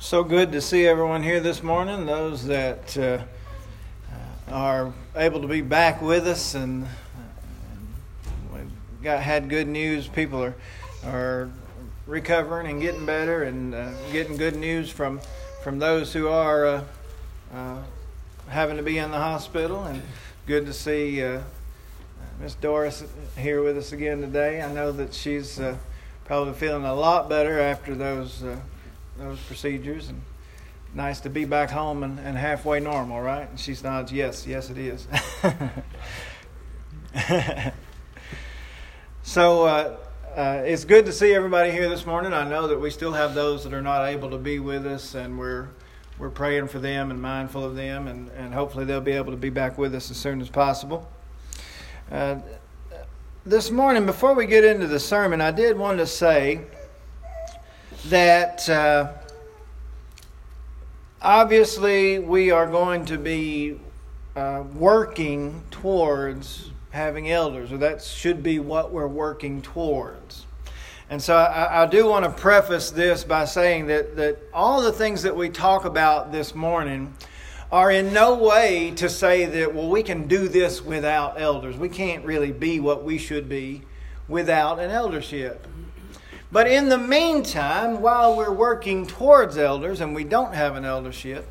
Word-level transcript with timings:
So 0.00 0.22
good 0.22 0.52
to 0.52 0.60
see 0.60 0.86
everyone 0.86 1.24
here 1.24 1.40
this 1.40 1.60
morning. 1.60 2.06
Those 2.06 2.46
that 2.46 2.96
uh, 2.96 3.18
are 4.48 4.92
able 5.16 5.42
to 5.42 5.48
be 5.48 5.60
back 5.60 6.00
with 6.00 6.28
us, 6.28 6.54
and, 6.54 6.84
and 6.84 7.88
we've 8.54 9.02
got 9.02 9.20
had 9.20 9.48
good 9.48 9.66
news. 9.66 10.06
People 10.06 10.40
are 10.40 10.54
are 11.04 11.50
recovering 12.06 12.68
and 12.68 12.80
getting 12.80 13.06
better, 13.06 13.42
and 13.42 13.74
uh, 13.74 13.90
getting 14.12 14.36
good 14.36 14.54
news 14.54 14.88
from 14.88 15.20
from 15.64 15.80
those 15.80 16.12
who 16.12 16.28
are 16.28 16.64
uh, 16.64 16.84
uh 17.52 17.82
having 18.48 18.76
to 18.76 18.84
be 18.84 18.98
in 18.98 19.10
the 19.10 19.18
hospital. 19.18 19.82
And 19.82 20.00
good 20.46 20.64
to 20.66 20.72
see 20.72 21.24
uh, 21.24 21.40
Miss 22.40 22.54
Doris 22.54 23.02
here 23.36 23.64
with 23.64 23.76
us 23.76 23.90
again 23.90 24.20
today. 24.20 24.62
I 24.62 24.72
know 24.72 24.92
that 24.92 25.12
she's 25.12 25.58
uh, 25.58 25.76
probably 26.24 26.54
feeling 26.54 26.84
a 26.84 26.94
lot 26.94 27.28
better 27.28 27.58
after 27.58 27.96
those 27.96 28.44
those 29.18 29.38
procedures 29.40 30.08
and 30.08 30.22
nice 30.94 31.20
to 31.20 31.28
be 31.28 31.44
back 31.44 31.68
home 31.70 32.04
and, 32.04 32.20
and 32.20 32.38
halfway 32.38 32.78
normal, 32.78 33.20
right? 33.20 33.50
And 33.50 33.58
she 33.58 33.74
nods, 33.82 34.12
yes, 34.12 34.46
yes, 34.46 34.70
it 34.70 34.78
is. 34.78 35.08
so 39.22 39.64
uh, 39.64 39.96
uh, 40.36 40.62
it's 40.64 40.84
good 40.84 41.04
to 41.06 41.12
see 41.12 41.34
everybody 41.34 41.72
here 41.72 41.88
this 41.88 42.06
morning. 42.06 42.32
I 42.32 42.48
know 42.48 42.68
that 42.68 42.78
we 42.78 42.90
still 42.90 43.12
have 43.12 43.34
those 43.34 43.64
that 43.64 43.74
are 43.74 43.82
not 43.82 44.04
able 44.04 44.30
to 44.30 44.38
be 44.38 44.60
with 44.60 44.86
us, 44.86 45.16
and 45.16 45.36
we're 45.36 45.70
we're 46.18 46.30
praying 46.30 46.68
for 46.68 46.78
them 46.80 47.10
and 47.10 47.22
mindful 47.22 47.64
of 47.64 47.76
them, 47.76 48.08
and, 48.08 48.28
and 48.30 48.52
hopefully 48.52 48.84
they'll 48.84 49.00
be 49.00 49.12
able 49.12 49.30
to 49.30 49.36
be 49.36 49.50
back 49.50 49.78
with 49.78 49.94
us 49.94 50.10
as 50.10 50.16
soon 50.16 50.40
as 50.40 50.48
possible. 50.48 51.08
Uh, 52.10 52.40
this 53.46 53.70
morning, 53.70 54.04
before 54.04 54.34
we 54.34 54.44
get 54.44 54.64
into 54.64 54.88
the 54.88 54.98
sermon, 54.98 55.40
I 55.40 55.52
did 55.52 55.78
want 55.78 55.98
to 55.98 56.06
say 56.06 56.62
that 58.06 58.68
uh, 58.68 59.12
obviously 61.20 62.18
we 62.18 62.50
are 62.50 62.66
going 62.66 63.04
to 63.06 63.18
be 63.18 63.78
uh, 64.36 64.62
working 64.74 65.62
towards 65.70 66.70
having 66.90 67.30
elders, 67.30 67.72
or 67.72 67.78
that 67.78 68.02
should 68.02 68.42
be 68.42 68.58
what 68.58 68.92
we're 68.92 69.08
working 69.08 69.60
towards. 69.60 70.46
And 71.10 71.22
so 71.22 71.36
I, 71.36 71.82
I, 71.82 71.86
do 71.86 72.06
want 72.06 72.24
to 72.24 72.30
preface 72.30 72.90
this 72.90 73.24
by 73.24 73.46
saying 73.46 73.86
that, 73.86 74.16
that 74.16 74.38
all 74.52 74.82
the 74.82 74.92
things 74.92 75.22
that 75.22 75.34
we 75.34 75.48
talk 75.48 75.84
about 75.84 76.32
this 76.32 76.54
morning 76.54 77.14
are 77.72 77.90
in 77.90 78.12
no 78.12 78.34
way 78.34 78.92
to 78.96 79.08
say 79.08 79.44
that, 79.46 79.74
well, 79.74 79.88
we 79.88 80.02
can 80.02 80.26
do 80.26 80.48
this 80.48 80.82
without 80.82 81.40
elders. 81.40 81.76
We 81.76 81.88
can't 81.88 82.24
really 82.24 82.52
be 82.52 82.78
what 82.78 83.04
we 83.04 83.18
should 83.18 83.48
be 83.48 83.82
without 84.28 84.78
an 84.78 84.90
eldership. 84.90 85.66
But 86.50 86.66
in 86.66 86.88
the 86.88 86.98
meantime, 86.98 88.00
while 88.00 88.34
we're 88.34 88.52
working 88.52 89.06
towards 89.06 89.58
elders 89.58 90.00
and 90.00 90.14
we 90.14 90.24
don't 90.24 90.54
have 90.54 90.76
an 90.76 90.84
eldership, 90.84 91.46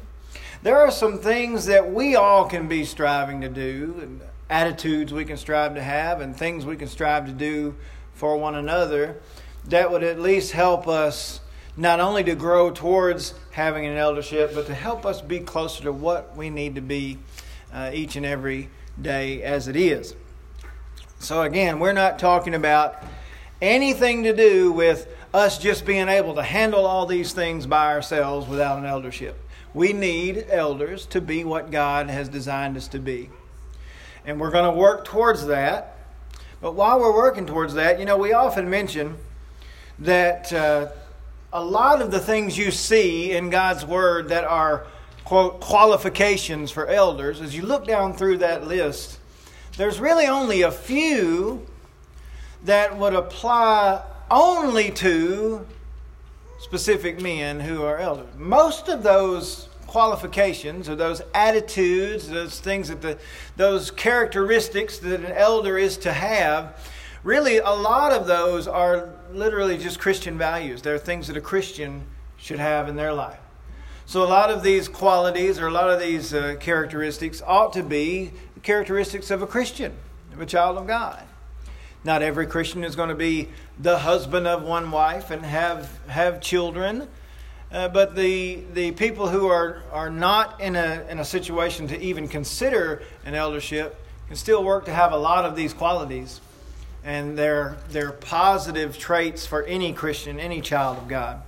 there 0.63 0.77
are 0.77 0.89
some 0.89 1.19
things 1.19 1.67
that 1.67 1.91
we 1.91 2.15
all 2.15 2.45
can 2.45 2.67
be 2.67 2.83
striving 2.83 3.41
to 3.41 3.49
do, 3.49 3.99
and 4.01 4.21
attitudes 4.49 5.13
we 5.13 5.23
can 5.23 5.37
strive 5.37 5.75
to 5.75 5.83
have, 5.83 6.19
and 6.19 6.35
things 6.35 6.65
we 6.65 6.75
can 6.75 6.87
strive 6.87 7.27
to 7.27 7.31
do 7.31 7.75
for 8.13 8.37
one 8.37 8.55
another 8.55 9.17
that 9.65 9.91
would 9.91 10.03
at 10.03 10.19
least 10.19 10.53
help 10.53 10.87
us 10.87 11.41
not 11.75 11.99
only 11.99 12.23
to 12.23 12.33
grow 12.33 12.71
towards 12.71 13.35
having 13.51 13.85
an 13.85 13.97
eldership, 13.97 14.55
but 14.55 14.65
to 14.65 14.73
help 14.73 15.05
us 15.05 15.21
be 15.21 15.39
closer 15.39 15.83
to 15.83 15.91
what 15.91 16.35
we 16.35 16.49
need 16.49 16.73
to 16.73 16.81
be 16.81 17.19
uh, 17.71 17.91
each 17.93 18.15
and 18.15 18.25
every 18.25 18.69
day 18.99 19.43
as 19.43 19.67
it 19.67 19.75
is. 19.75 20.15
So, 21.19 21.43
again, 21.43 21.79
we're 21.79 21.93
not 21.93 22.17
talking 22.17 22.55
about 22.55 23.03
anything 23.61 24.23
to 24.23 24.35
do 24.35 24.71
with 24.71 25.07
us 25.33 25.57
just 25.57 25.85
being 25.85 26.07
able 26.07 26.35
to 26.35 26.43
handle 26.43 26.85
all 26.85 27.05
these 27.05 27.33
things 27.33 27.65
by 27.65 27.93
ourselves 27.93 28.47
without 28.47 28.77
an 28.79 28.85
eldership. 28.85 29.39
We 29.73 29.93
need 29.93 30.47
elders 30.49 31.05
to 31.07 31.21
be 31.21 31.43
what 31.43 31.71
God 31.71 32.09
has 32.09 32.29
designed 32.29 32.77
us 32.77 32.87
to 32.89 32.99
be. 32.99 33.29
And 34.25 34.39
we're 34.39 34.51
going 34.51 34.71
to 34.71 34.77
work 34.77 35.05
towards 35.05 35.45
that. 35.47 35.97
But 36.61 36.73
while 36.73 36.99
we're 36.99 37.13
working 37.13 37.45
towards 37.45 37.75
that, 37.75 37.99
you 37.99 38.05
know, 38.05 38.17
we 38.17 38.33
often 38.33 38.69
mention 38.69 39.17
that 39.99 40.51
uh, 40.51 40.87
a 41.53 41.63
lot 41.63 42.01
of 42.01 42.11
the 42.11 42.19
things 42.19 42.57
you 42.57 42.71
see 42.71 43.31
in 43.31 43.49
God's 43.49 43.85
Word 43.85 44.29
that 44.29 44.43
are, 44.43 44.87
quote, 45.23 45.59
qualifications 45.59 46.71
for 46.71 46.87
elders, 46.87 47.41
as 47.41 47.55
you 47.55 47.61
look 47.61 47.85
down 47.85 48.13
through 48.13 48.39
that 48.39 48.67
list, 48.67 49.19
there's 49.77 49.99
really 49.99 50.25
only 50.25 50.63
a 50.63 50.71
few 50.71 51.65
that 52.65 52.97
would 52.97 53.13
apply 53.13 54.03
only 54.29 54.91
to 54.91 55.65
specific 56.59 57.21
men 57.21 57.59
who 57.59 57.83
are 57.83 57.97
elders. 57.97 58.27
Most 58.37 58.89
of 58.89 59.03
those 59.03 59.69
qualifications 59.85 60.89
or 60.89 60.95
those 60.95 61.21
attitudes, 61.33 62.29
those 62.29 62.59
things 62.59 62.89
that 62.89 63.01
the, 63.01 63.17
those 63.55 63.89
characteristics 63.91 64.99
that 64.99 65.21
an 65.21 65.31
elder 65.31 65.77
is 65.77 65.97
to 65.97 66.11
have, 66.11 66.77
really 67.23 67.57
a 67.57 67.69
lot 67.69 68.11
of 68.11 68.27
those 68.27 68.67
are 68.67 69.09
literally 69.31 69.77
just 69.77 69.99
Christian 69.99 70.37
values. 70.37 70.81
They're 70.81 70.97
things 70.97 71.27
that 71.27 71.37
a 71.37 71.41
Christian 71.41 72.03
should 72.37 72.59
have 72.59 72.89
in 72.89 72.95
their 72.95 73.13
life. 73.13 73.39
So 74.05 74.23
a 74.23 74.25
lot 74.25 74.49
of 74.49 74.63
these 74.63 74.87
qualities 74.87 75.59
or 75.59 75.67
a 75.67 75.71
lot 75.71 75.89
of 75.89 75.99
these 75.99 76.33
uh, 76.33 76.55
characteristics 76.59 77.41
ought 77.45 77.73
to 77.73 77.83
be 77.83 78.31
characteristics 78.63 79.31
of 79.31 79.41
a 79.41 79.47
Christian, 79.47 79.93
of 80.33 80.41
a 80.41 80.45
child 80.45 80.77
of 80.77 80.87
God. 80.87 81.26
Not 82.03 82.21
every 82.21 82.47
Christian 82.47 82.83
is 82.83 82.95
going 82.95 83.09
to 83.09 83.15
be 83.15 83.49
the 83.79 83.99
husband 83.99 84.47
of 84.47 84.63
one 84.63 84.91
wife 84.91 85.31
and 85.31 85.43
have 85.43 85.89
have 86.07 86.41
children. 86.41 87.07
Uh, 87.71 87.89
but 87.89 88.15
the 88.15 88.63
the 88.73 88.91
people 88.91 89.27
who 89.27 89.47
are 89.47 89.83
are 89.91 90.09
not 90.09 90.61
in 90.61 90.75
a 90.75 91.05
in 91.09 91.19
a 91.19 91.25
situation 91.25 91.87
to 91.87 92.01
even 92.01 92.27
consider 92.27 93.03
an 93.25 93.35
eldership 93.35 93.99
can 94.27 94.35
still 94.35 94.63
work 94.63 94.85
to 94.85 94.93
have 94.93 95.11
a 95.11 95.17
lot 95.17 95.45
of 95.45 95.55
these 95.55 95.73
qualities, 95.73 96.39
and 97.03 97.37
they're 97.37 97.77
they're 97.89 98.11
positive 98.11 98.97
traits 98.97 99.45
for 99.45 99.63
any 99.63 99.91
Christian, 99.91 100.39
any 100.39 100.61
child 100.61 100.97
of 100.97 101.07
God. 101.07 101.41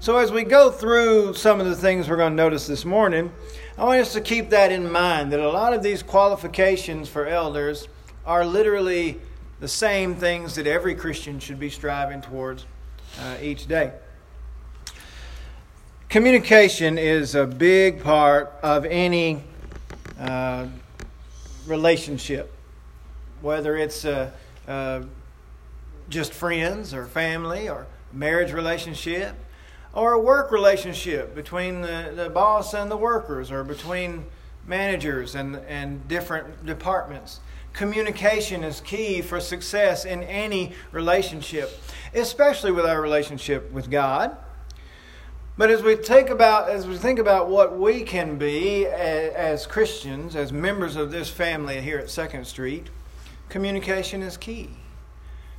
So 0.00 0.16
as 0.18 0.30
we 0.30 0.44
go 0.44 0.70
through 0.70 1.34
some 1.34 1.58
of 1.58 1.66
the 1.66 1.74
things 1.74 2.08
we're 2.08 2.16
going 2.16 2.32
to 2.32 2.36
notice 2.36 2.68
this 2.68 2.84
morning, 2.84 3.32
I 3.76 3.84
want 3.84 4.00
us 4.00 4.12
to 4.12 4.20
keep 4.20 4.50
that 4.50 4.70
in 4.70 4.90
mind 4.92 5.32
that 5.32 5.40
a 5.40 5.50
lot 5.50 5.72
of 5.72 5.82
these 5.82 6.04
qualifications 6.04 7.08
for 7.08 7.26
elders 7.26 7.88
are 8.24 8.46
literally 8.46 9.20
the 9.60 9.68
same 9.68 10.14
things 10.14 10.54
that 10.54 10.66
every 10.66 10.94
Christian 10.94 11.40
should 11.40 11.58
be 11.58 11.70
striving 11.70 12.20
towards 12.20 12.66
uh, 13.20 13.36
each 13.42 13.66
day. 13.66 13.92
Communication 16.08 16.96
is 16.96 17.34
a 17.34 17.46
big 17.46 18.02
part 18.02 18.52
of 18.62 18.84
any 18.84 19.42
uh, 20.18 20.66
relationship, 21.66 22.52
whether 23.40 23.76
it's 23.76 24.04
uh, 24.04 24.30
uh 24.66 25.02
just 26.08 26.32
friends 26.32 26.94
or 26.94 27.04
family 27.04 27.68
or 27.68 27.86
marriage 28.14 28.52
relationship 28.52 29.34
or 29.92 30.12
a 30.12 30.18
work 30.18 30.50
relationship 30.50 31.34
between 31.34 31.82
the, 31.82 32.12
the 32.14 32.30
boss 32.30 32.72
and 32.72 32.90
the 32.90 32.96
workers 32.96 33.50
or 33.50 33.62
between 33.64 34.24
managers 34.66 35.34
and, 35.34 35.56
and 35.68 36.06
different 36.08 36.64
departments. 36.64 37.40
Communication 37.72 38.64
is 38.64 38.80
key 38.80 39.22
for 39.22 39.40
success 39.40 40.04
in 40.04 40.22
any 40.24 40.72
relationship, 40.92 41.80
especially 42.14 42.72
with 42.72 42.84
our 42.84 43.00
relationship 43.00 43.70
with 43.70 43.90
God. 43.90 44.36
But 45.58 45.70
as 45.70 45.82
we 45.82 45.96
think 45.96 46.30
about 46.30 46.70
as 46.70 46.86
we 46.86 46.96
think 46.96 47.18
about 47.18 47.48
what 47.48 47.76
we 47.76 48.02
can 48.02 48.38
be 48.38 48.86
as, 48.86 49.66
Christians, 49.66 50.36
as 50.36 50.52
members 50.52 50.94
of 50.94 51.10
this 51.10 51.28
family 51.28 51.80
here 51.80 51.98
at 51.98 52.10
Second 52.10 52.46
Street, 52.46 52.86
communication 53.48 54.22
is 54.22 54.36
key. 54.36 54.70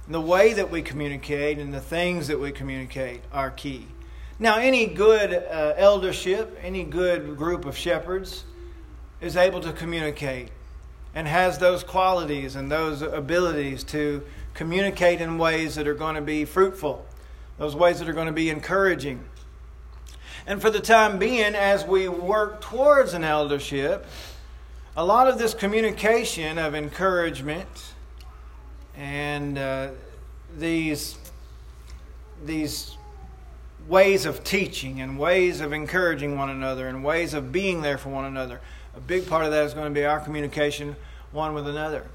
The 0.07 0.21
way 0.21 0.53
that 0.53 0.71
we 0.71 0.81
communicate 0.81 1.59
and 1.59 1.73
the 1.73 1.81
things 1.81 2.27
that 2.27 2.39
we 2.39 2.53
communicate 2.53 3.21
are 3.33 3.51
key. 3.51 3.87
Now, 4.39 4.57
any 4.57 4.85
good 4.85 5.33
uh, 5.33 5.73
eldership, 5.75 6.57
any 6.63 6.85
good 6.85 7.35
group 7.35 7.65
of 7.65 7.75
shepherds 7.75 8.45
is 9.19 9.35
able 9.35 9.59
to 9.59 9.73
communicate 9.73 10.49
and 11.13 11.27
has 11.27 11.57
those 11.57 11.83
qualities 11.83 12.55
and 12.55 12.71
those 12.71 13.01
abilities 13.01 13.83
to 13.83 14.23
communicate 14.53 15.21
in 15.21 15.37
ways 15.37 15.75
that 15.75 15.87
are 15.87 15.93
going 15.93 16.15
to 16.15 16.21
be 16.21 16.45
fruitful, 16.45 17.05
those 17.57 17.75
ways 17.75 17.99
that 17.99 18.09
are 18.09 18.13
going 18.13 18.27
to 18.27 18.33
be 18.33 18.49
encouraging. 18.49 19.23
And 20.45 20.61
for 20.61 20.69
the 20.69 20.79
time 20.79 21.19
being, 21.19 21.55
as 21.55 21.85
we 21.85 22.07
work 22.07 22.61
towards 22.61 23.13
an 23.13 23.23
eldership, 23.23 24.05
a 24.95 25.05
lot 25.05 25.27
of 25.27 25.37
this 25.37 25.53
communication 25.53 26.57
of 26.57 26.75
encouragement 26.75 27.93
and 28.95 29.57
uh, 29.57 29.89
these, 30.57 31.17
these 32.43 32.97
ways 33.87 34.25
of 34.25 34.43
teaching 34.43 35.01
and 35.01 35.17
ways 35.17 35.61
of 35.61 35.71
encouraging 35.71 36.37
one 36.37 36.49
another 36.49 36.87
and 36.87 37.03
ways 37.03 37.33
of 37.33 37.51
being 37.51 37.81
there 37.81 37.97
for 37.97 38.09
one 38.09 38.25
another 38.25 38.59
a 38.95 38.99
big 38.99 39.27
part 39.27 39.45
of 39.45 39.51
that 39.51 39.65
is 39.65 39.73
going 39.73 39.93
to 39.93 39.99
be 39.99 40.05
our 40.05 40.19
communication 40.19 40.95
one 41.31 41.53
with 41.53 41.67
another. 41.67 42.05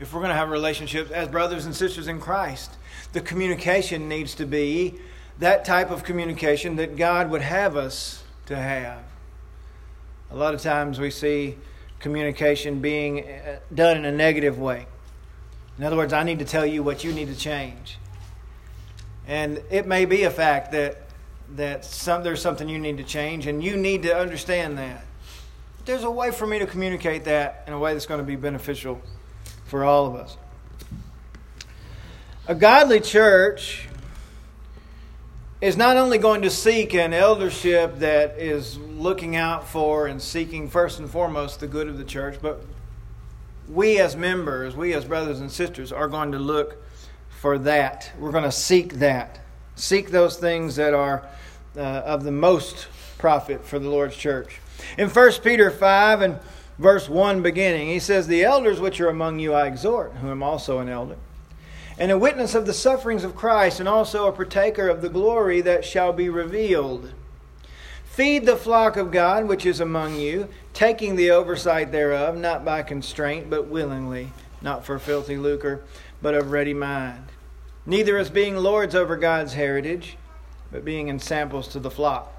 If 0.00 0.12
we're 0.12 0.20
going 0.20 0.30
to 0.30 0.36
have 0.36 0.50
relationships 0.50 1.10
as 1.10 1.28
brothers 1.28 1.66
and 1.66 1.74
sisters 1.74 2.08
in 2.08 2.20
Christ, 2.20 2.76
the 3.12 3.20
communication 3.20 4.08
needs 4.08 4.34
to 4.36 4.46
be 4.46 4.98
that 5.38 5.64
type 5.64 5.90
of 5.90 6.04
communication 6.04 6.76
that 6.76 6.96
God 6.96 7.30
would 7.30 7.42
have 7.42 7.76
us 7.76 8.22
to 8.46 8.56
have. 8.56 9.02
A 10.30 10.36
lot 10.36 10.54
of 10.54 10.60
times 10.60 10.98
we 10.98 11.10
see 11.10 11.56
communication 11.98 12.80
being 12.80 13.28
uh, 13.28 13.58
done 13.72 13.96
in 13.96 14.04
a 14.04 14.12
negative 14.12 14.58
way. 14.58 14.86
In 15.78 15.84
other 15.84 15.96
words, 15.96 16.12
I 16.12 16.22
need 16.22 16.38
to 16.40 16.44
tell 16.44 16.66
you 16.66 16.82
what 16.82 17.02
you 17.02 17.12
need 17.12 17.28
to 17.28 17.36
change. 17.36 17.98
And 19.26 19.62
it 19.70 19.86
may 19.86 20.04
be 20.04 20.24
a 20.24 20.30
fact 20.30 20.72
that 20.72 20.98
that 21.56 21.84
some, 21.84 22.22
there's 22.22 22.40
something 22.40 22.68
you 22.68 22.78
need 22.78 22.96
to 22.96 23.04
change, 23.04 23.46
and 23.46 23.62
you 23.62 23.76
need 23.76 24.02
to 24.02 24.16
understand 24.16 24.78
that. 24.78 25.04
There's 25.84 26.04
a 26.04 26.10
way 26.10 26.30
for 26.30 26.46
me 26.46 26.58
to 26.60 26.66
communicate 26.66 27.24
that 27.24 27.64
in 27.66 27.74
a 27.74 27.78
way 27.78 27.92
that's 27.92 28.06
going 28.06 28.20
to 28.20 28.26
be 28.26 28.36
beneficial 28.36 29.02
for 29.66 29.84
all 29.84 30.06
of 30.06 30.14
us. 30.14 30.38
A 32.46 32.54
godly 32.54 33.00
church 33.00 33.86
is 35.60 35.76
not 35.76 35.98
only 35.98 36.16
going 36.16 36.40
to 36.42 36.50
seek 36.50 36.94
an 36.94 37.12
eldership 37.12 37.98
that 37.98 38.38
is 38.38 38.78
looking 38.78 39.36
out 39.36 39.68
for 39.68 40.06
and 40.06 40.22
seeking 40.22 40.70
first 40.70 41.00
and 41.00 41.10
foremost 41.10 41.60
the 41.60 41.66
good 41.66 41.88
of 41.88 41.98
the 41.98 42.04
church, 42.04 42.38
but 42.40 42.64
we 43.68 43.98
as 43.98 44.16
members, 44.16 44.74
we 44.74 44.94
as 44.94 45.04
brothers 45.04 45.40
and 45.40 45.52
sisters, 45.52 45.92
are 45.92 46.08
going 46.08 46.32
to 46.32 46.38
look 46.38 46.82
for 47.40 47.58
that. 47.58 48.10
We're 48.18 48.32
going 48.32 48.44
to 48.44 48.52
seek 48.52 48.94
that. 48.94 49.40
Seek 49.74 50.10
those 50.10 50.36
things 50.38 50.76
that 50.76 50.94
are 50.94 51.26
uh, 51.76 51.80
of 51.80 52.24
the 52.24 52.30
most 52.30 52.88
profit 53.18 53.64
for 53.64 53.78
the 53.78 53.88
Lord's 53.88 54.16
church. 54.16 54.60
In 54.96 55.08
1 55.08 55.32
Peter 55.42 55.70
5 55.70 56.20
and 56.20 56.38
verse 56.78 57.08
1 57.08 57.42
beginning, 57.42 57.88
he 57.88 57.98
says, 57.98 58.26
The 58.26 58.44
elders 58.44 58.80
which 58.80 59.00
are 59.00 59.08
among 59.08 59.38
you 59.38 59.52
I 59.52 59.66
exhort, 59.66 60.12
who 60.14 60.30
am 60.30 60.42
also 60.42 60.78
an 60.78 60.88
elder, 60.88 61.16
and 61.98 62.10
a 62.10 62.18
witness 62.18 62.54
of 62.54 62.66
the 62.66 62.72
sufferings 62.72 63.24
of 63.24 63.36
Christ, 63.36 63.80
and 63.80 63.88
also 63.88 64.26
a 64.26 64.32
partaker 64.32 64.88
of 64.88 65.02
the 65.02 65.08
glory 65.08 65.60
that 65.60 65.84
shall 65.84 66.12
be 66.12 66.28
revealed. 66.28 67.12
Feed 68.04 68.46
the 68.46 68.56
flock 68.56 68.96
of 68.96 69.10
God 69.10 69.48
which 69.48 69.66
is 69.66 69.80
among 69.80 70.16
you, 70.16 70.48
taking 70.72 71.16
the 71.16 71.30
oversight 71.30 71.90
thereof, 71.90 72.36
not 72.36 72.64
by 72.64 72.82
constraint, 72.82 73.50
but 73.50 73.66
willingly, 73.66 74.30
not 74.62 74.84
for 74.84 74.98
filthy 74.98 75.36
lucre, 75.36 75.82
but 76.22 76.34
of 76.34 76.52
ready 76.52 76.74
mind. 76.74 77.24
Neither 77.86 78.16
as 78.16 78.30
being 78.30 78.56
lords 78.56 78.94
over 78.94 79.16
God's 79.16 79.54
heritage, 79.54 80.16
but 80.72 80.84
being 80.84 81.08
ensamples 81.08 81.68
to 81.68 81.78
the 81.78 81.90
flock. 81.90 82.33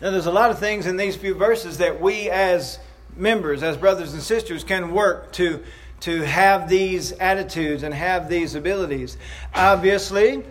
Now, 0.00 0.10
there's 0.10 0.26
a 0.26 0.32
lot 0.32 0.50
of 0.50 0.58
things 0.58 0.86
in 0.86 0.96
these 0.96 1.16
few 1.16 1.34
verses 1.34 1.78
that 1.78 2.00
we 2.00 2.30
as 2.30 2.78
members, 3.16 3.62
as 3.62 3.76
brothers 3.76 4.12
and 4.12 4.22
sisters, 4.22 4.64
can 4.64 4.92
work 4.92 5.32
to, 5.32 5.62
to 6.00 6.22
have 6.22 6.68
these 6.68 7.12
attitudes 7.12 7.82
and 7.82 7.92
have 7.92 8.28
these 8.28 8.54
abilities. 8.54 9.16
Obviously, 9.54 10.44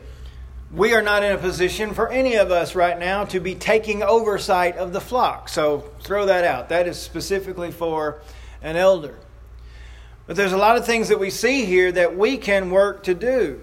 we 0.72 0.94
are 0.94 1.02
not 1.02 1.24
in 1.24 1.32
a 1.32 1.38
position 1.38 1.94
for 1.94 2.10
any 2.10 2.36
of 2.36 2.52
us 2.52 2.76
right 2.76 3.00
now 3.00 3.24
to 3.26 3.40
be 3.40 3.56
taking 3.56 4.04
oversight 4.04 4.76
of 4.76 4.92
the 4.92 5.00
flock. 5.00 5.48
So 5.48 5.90
throw 6.02 6.26
that 6.26 6.44
out. 6.44 6.70
That 6.70 6.88
is 6.88 7.00
specifically 7.00 7.72
for 7.72 8.20
an 8.62 8.76
elder. 8.76 9.18
But 10.26 10.36
there's 10.36 10.52
a 10.52 10.58
lot 10.58 10.76
of 10.76 10.86
things 10.86 11.08
that 11.08 11.20
we 11.20 11.30
see 11.30 11.64
here 11.64 11.92
that 11.94 12.18
we 12.18 12.38
can 12.38 12.70
work 12.70 13.04
to 13.04 13.14
do. 13.14 13.62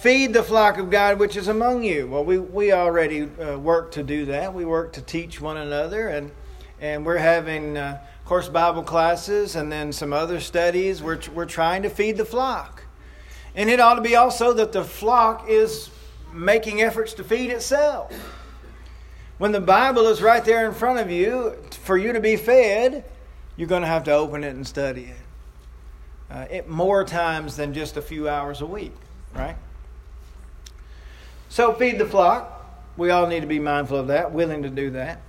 Feed 0.00 0.32
the 0.32 0.42
flock 0.42 0.78
of 0.78 0.88
God 0.88 1.18
which 1.18 1.36
is 1.36 1.48
among 1.48 1.82
you. 1.82 2.06
Well, 2.06 2.24
we, 2.24 2.38
we 2.38 2.72
already 2.72 3.24
uh, 3.24 3.58
work 3.58 3.92
to 3.92 4.02
do 4.02 4.24
that. 4.26 4.54
We 4.54 4.64
work 4.64 4.94
to 4.94 5.02
teach 5.02 5.42
one 5.42 5.58
another, 5.58 6.08
and, 6.08 6.30
and 6.80 7.04
we're 7.04 7.18
having, 7.18 7.76
uh, 7.76 8.00
of 8.18 8.24
course, 8.24 8.48
Bible 8.48 8.82
classes 8.82 9.56
and 9.56 9.70
then 9.70 9.92
some 9.92 10.14
other 10.14 10.40
studies. 10.40 11.02
We're, 11.02 11.20
we're 11.34 11.44
trying 11.44 11.82
to 11.82 11.90
feed 11.90 12.16
the 12.16 12.24
flock. 12.24 12.84
And 13.54 13.68
it 13.68 13.78
ought 13.78 13.96
to 13.96 14.00
be 14.00 14.16
also 14.16 14.54
that 14.54 14.72
the 14.72 14.84
flock 14.84 15.44
is 15.50 15.90
making 16.32 16.80
efforts 16.80 17.12
to 17.14 17.24
feed 17.24 17.50
itself. 17.50 18.10
When 19.36 19.52
the 19.52 19.60
Bible 19.60 20.06
is 20.06 20.22
right 20.22 20.42
there 20.42 20.66
in 20.66 20.72
front 20.72 20.98
of 20.98 21.10
you, 21.10 21.56
for 21.72 21.98
you 21.98 22.14
to 22.14 22.20
be 22.20 22.36
fed, 22.36 23.04
you're 23.54 23.68
going 23.68 23.82
to 23.82 23.88
have 23.88 24.04
to 24.04 24.12
open 24.12 24.44
it 24.44 24.54
and 24.54 24.66
study 24.66 25.12
it. 25.12 26.34
Uh, 26.34 26.46
it 26.50 26.68
more 26.70 27.04
times 27.04 27.56
than 27.56 27.74
just 27.74 27.98
a 27.98 28.02
few 28.02 28.30
hours 28.30 28.62
a 28.62 28.66
week, 28.66 28.94
right? 29.34 29.56
So 31.50 31.74
feed 31.74 31.98
the 31.98 32.06
flock. 32.06 32.64
We 32.96 33.10
all 33.10 33.26
need 33.26 33.40
to 33.40 33.46
be 33.46 33.58
mindful 33.58 33.98
of 33.98 34.06
that, 34.06 34.30
willing 34.30 34.62
to 34.62 34.70
do 34.70 34.90
that. 34.90 35.20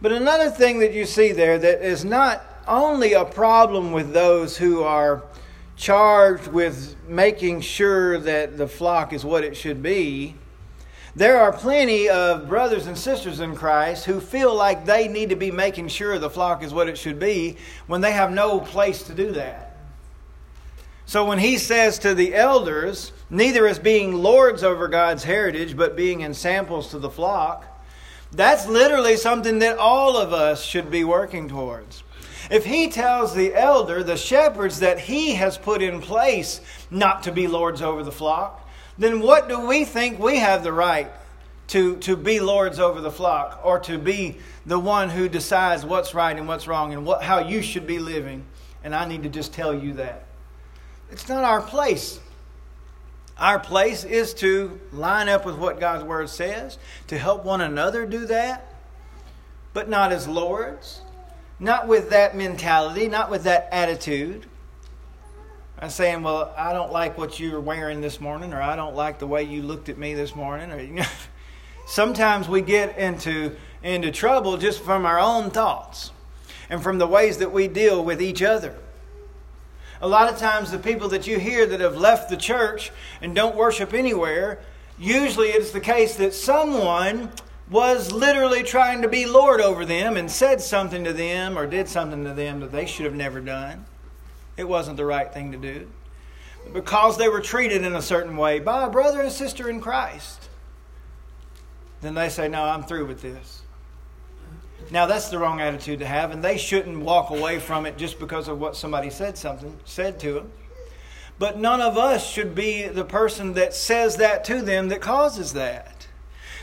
But 0.00 0.10
another 0.10 0.50
thing 0.50 0.78
that 0.78 0.94
you 0.94 1.04
see 1.04 1.32
there 1.32 1.58
that 1.58 1.82
is 1.82 2.06
not 2.06 2.42
only 2.66 3.12
a 3.12 3.26
problem 3.26 3.92
with 3.92 4.14
those 4.14 4.56
who 4.56 4.82
are 4.82 5.22
charged 5.76 6.46
with 6.46 6.96
making 7.06 7.60
sure 7.60 8.18
that 8.18 8.56
the 8.56 8.66
flock 8.66 9.12
is 9.12 9.26
what 9.26 9.44
it 9.44 9.54
should 9.54 9.82
be, 9.82 10.36
there 11.14 11.38
are 11.38 11.52
plenty 11.52 12.08
of 12.08 12.48
brothers 12.48 12.86
and 12.86 12.96
sisters 12.96 13.40
in 13.40 13.54
Christ 13.54 14.06
who 14.06 14.20
feel 14.20 14.54
like 14.54 14.86
they 14.86 15.06
need 15.06 15.28
to 15.28 15.36
be 15.36 15.50
making 15.50 15.88
sure 15.88 16.18
the 16.18 16.30
flock 16.30 16.62
is 16.62 16.72
what 16.72 16.88
it 16.88 16.96
should 16.96 17.18
be 17.18 17.58
when 17.86 18.00
they 18.00 18.12
have 18.12 18.32
no 18.32 18.58
place 18.58 19.02
to 19.02 19.14
do 19.14 19.32
that. 19.32 19.71
So 21.06 21.24
when 21.24 21.38
he 21.38 21.58
says 21.58 21.98
to 22.00 22.14
the 22.14 22.34
elders, 22.34 23.12
neither 23.28 23.66
as 23.66 23.78
being 23.78 24.14
lords 24.14 24.62
over 24.62 24.88
God's 24.88 25.24
heritage, 25.24 25.76
but 25.76 25.96
being 25.96 26.22
ensamples 26.22 26.90
to 26.90 26.98
the 26.98 27.10
flock, 27.10 27.66
that's 28.30 28.66
literally 28.66 29.16
something 29.16 29.58
that 29.58 29.78
all 29.78 30.16
of 30.16 30.32
us 30.32 30.64
should 30.64 30.90
be 30.90 31.04
working 31.04 31.48
towards. 31.48 32.02
If 32.50 32.64
he 32.64 32.88
tells 32.88 33.34
the 33.34 33.54
elder, 33.54 34.02
the 34.02 34.16
shepherds, 34.16 34.80
that 34.80 34.98
he 34.98 35.34
has 35.34 35.58
put 35.58 35.82
in 35.82 36.00
place 36.00 36.60
not 36.90 37.22
to 37.24 37.32
be 37.32 37.46
lords 37.46 37.82
over 37.82 38.02
the 38.02 38.12
flock, 38.12 38.68
then 38.98 39.20
what 39.20 39.48
do 39.48 39.66
we 39.66 39.84
think 39.84 40.18
we 40.18 40.38
have 40.38 40.62
the 40.62 40.72
right 40.72 41.10
to, 41.68 41.96
to 41.98 42.16
be 42.16 42.40
lords 42.40 42.78
over 42.78 43.00
the 43.00 43.10
flock 43.10 43.60
or 43.64 43.78
to 43.80 43.98
be 43.98 44.38
the 44.66 44.78
one 44.78 45.08
who 45.08 45.28
decides 45.28 45.84
what's 45.84 46.14
right 46.14 46.36
and 46.36 46.48
what's 46.48 46.66
wrong 46.66 46.92
and 46.92 47.06
what, 47.06 47.22
how 47.22 47.38
you 47.38 47.62
should 47.62 47.86
be 47.86 47.98
living? 47.98 48.44
And 48.84 48.94
I 48.94 49.06
need 49.06 49.22
to 49.22 49.28
just 49.28 49.52
tell 49.52 49.74
you 49.74 49.94
that. 49.94 50.26
It's 51.10 51.28
not 51.28 51.44
our 51.44 51.60
place. 51.60 52.20
Our 53.38 53.58
place 53.58 54.04
is 54.04 54.34
to 54.34 54.78
line 54.92 55.28
up 55.28 55.44
with 55.44 55.56
what 55.56 55.80
God's 55.80 56.04
Word 56.04 56.28
says, 56.28 56.78
to 57.08 57.18
help 57.18 57.44
one 57.44 57.60
another 57.60 58.06
do 58.06 58.26
that, 58.26 58.74
but 59.72 59.88
not 59.88 60.12
as 60.12 60.28
lords, 60.28 61.00
not 61.58 61.88
with 61.88 62.10
that 62.10 62.36
mentality, 62.36 63.08
not 63.08 63.30
with 63.30 63.44
that 63.44 63.68
attitude. 63.72 64.46
I'm 65.78 65.90
saying, 65.90 66.22
well, 66.22 66.54
I 66.56 66.72
don't 66.72 66.92
like 66.92 67.18
what 67.18 67.40
you're 67.40 67.60
wearing 67.60 68.00
this 68.00 68.20
morning, 68.20 68.52
or 68.52 68.62
I 68.62 68.76
don't 68.76 68.94
like 68.94 69.18
the 69.18 69.26
way 69.26 69.42
you 69.42 69.62
looked 69.62 69.88
at 69.88 69.98
me 69.98 70.14
this 70.14 70.36
morning, 70.36 70.70
or 70.70 70.80
you 70.80 70.94
know, 70.94 71.04
sometimes 71.86 72.48
we 72.48 72.60
get 72.60 72.96
into 72.96 73.56
into 73.82 74.12
trouble 74.12 74.56
just 74.56 74.80
from 74.82 75.04
our 75.04 75.18
own 75.18 75.50
thoughts 75.50 76.12
and 76.70 76.82
from 76.82 76.98
the 76.98 77.06
ways 77.06 77.38
that 77.38 77.52
we 77.52 77.66
deal 77.68 78.04
with 78.04 78.22
each 78.22 78.42
other. 78.42 78.76
A 80.02 80.08
lot 80.08 80.28
of 80.28 80.36
times, 80.36 80.72
the 80.72 80.80
people 80.80 81.08
that 81.10 81.28
you 81.28 81.38
hear 81.38 81.64
that 81.64 81.78
have 81.78 81.96
left 81.96 82.28
the 82.28 82.36
church 82.36 82.90
and 83.20 83.36
don't 83.36 83.54
worship 83.54 83.94
anywhere, 83.94 84.58
usually 84.98 85.48
it's 85.50 85.70
the 85.70 85.80
case 85.80 86.16
that 86.16 86.34
someone 86.34 87.30
was 87.70 88.10
literally 88.10 88.64
trying 88.64 89.02
to 89.02 89.08
be 89.08 89.26
Lord 89.26 89.60
over 89.60 89.84
them 89.84 90.16
and 90.16 90.28
said 90.28 90.60
something 90.60 91.04
to 91.04 91.12
them 91.12 91.56
or 91.56 91.68
did 91.68 91.88
something 91.88 92.24
to 92.24 92.34
them 92.34 92.58
that 92.60 92.72
they 92.72 92.84
should 92.84 93.04
have 93.04 93.14
never 93.14 93.40
done. 93.40 93.86
It 94.56 94.68
wasn't 94.68 94.96
the 94.96 95.06
right 95.06 95.32
thing 95.32 95.52
to 95.52 95.58
do. 95.58 95.88
Because 96.72 97.16
they 97.16 97.28
were 97.28 97.40
treated 97.40 97.84
in 97.84 97.94
a 97.94 98.02
certain 98.02 98.36
way 98.36 98.58
by 98.58 98.84
a 98.84 98.90
brother 98.90 99.20
and 99.20 99.30
sister 99.30 99.70
in 99.70 99.80
Christ, 99.80 100.48
then 102.00 102.14
they 102.14 102.28
say, 102.28 102.48
No, 102.48 102.64
I'm 102.64 102.82
through 102.82 103.06
with 103.06 103.22
this. 103.22 103.62
Now 104.92 105.06
that's 105.06 105.30
the 105.30 105.38
wrong 105.38 105.58
attitude 105.58 106.00
to 106.00 106.06
have, 106.06 106.32
and 106.32 106.44
they 106.44 106.58
shouldn't 106.58 107.00
walk 107.00 107.30
away 107.30 107.58
from 107.58 107.86
it 107.86 107.96
just 107.96 108.18
because 108.18 108.46
of 108.46 108.60
what 108.60 108.76
somebody 108.76 109.08
said 109.08 109.38
something 109.38 109.74
said 109.86 110.20
to 110.20 110.34
them. 110.34 110.52
But 111.38 111.58
none 111.58 111.80
of 111.80 111.96
us 111.96 112.28
should 112.28 112.54
be 112.54 112.86
the 112.88 113.04
person 113.04 113.54
that 113.54 113.72
says 113.72 114.18
that 114.18 114.44
to 114.44 114.60
them 114.60 114.90
that 114.90 115.00
causes 115.00 115.54
that. 115.54 116.06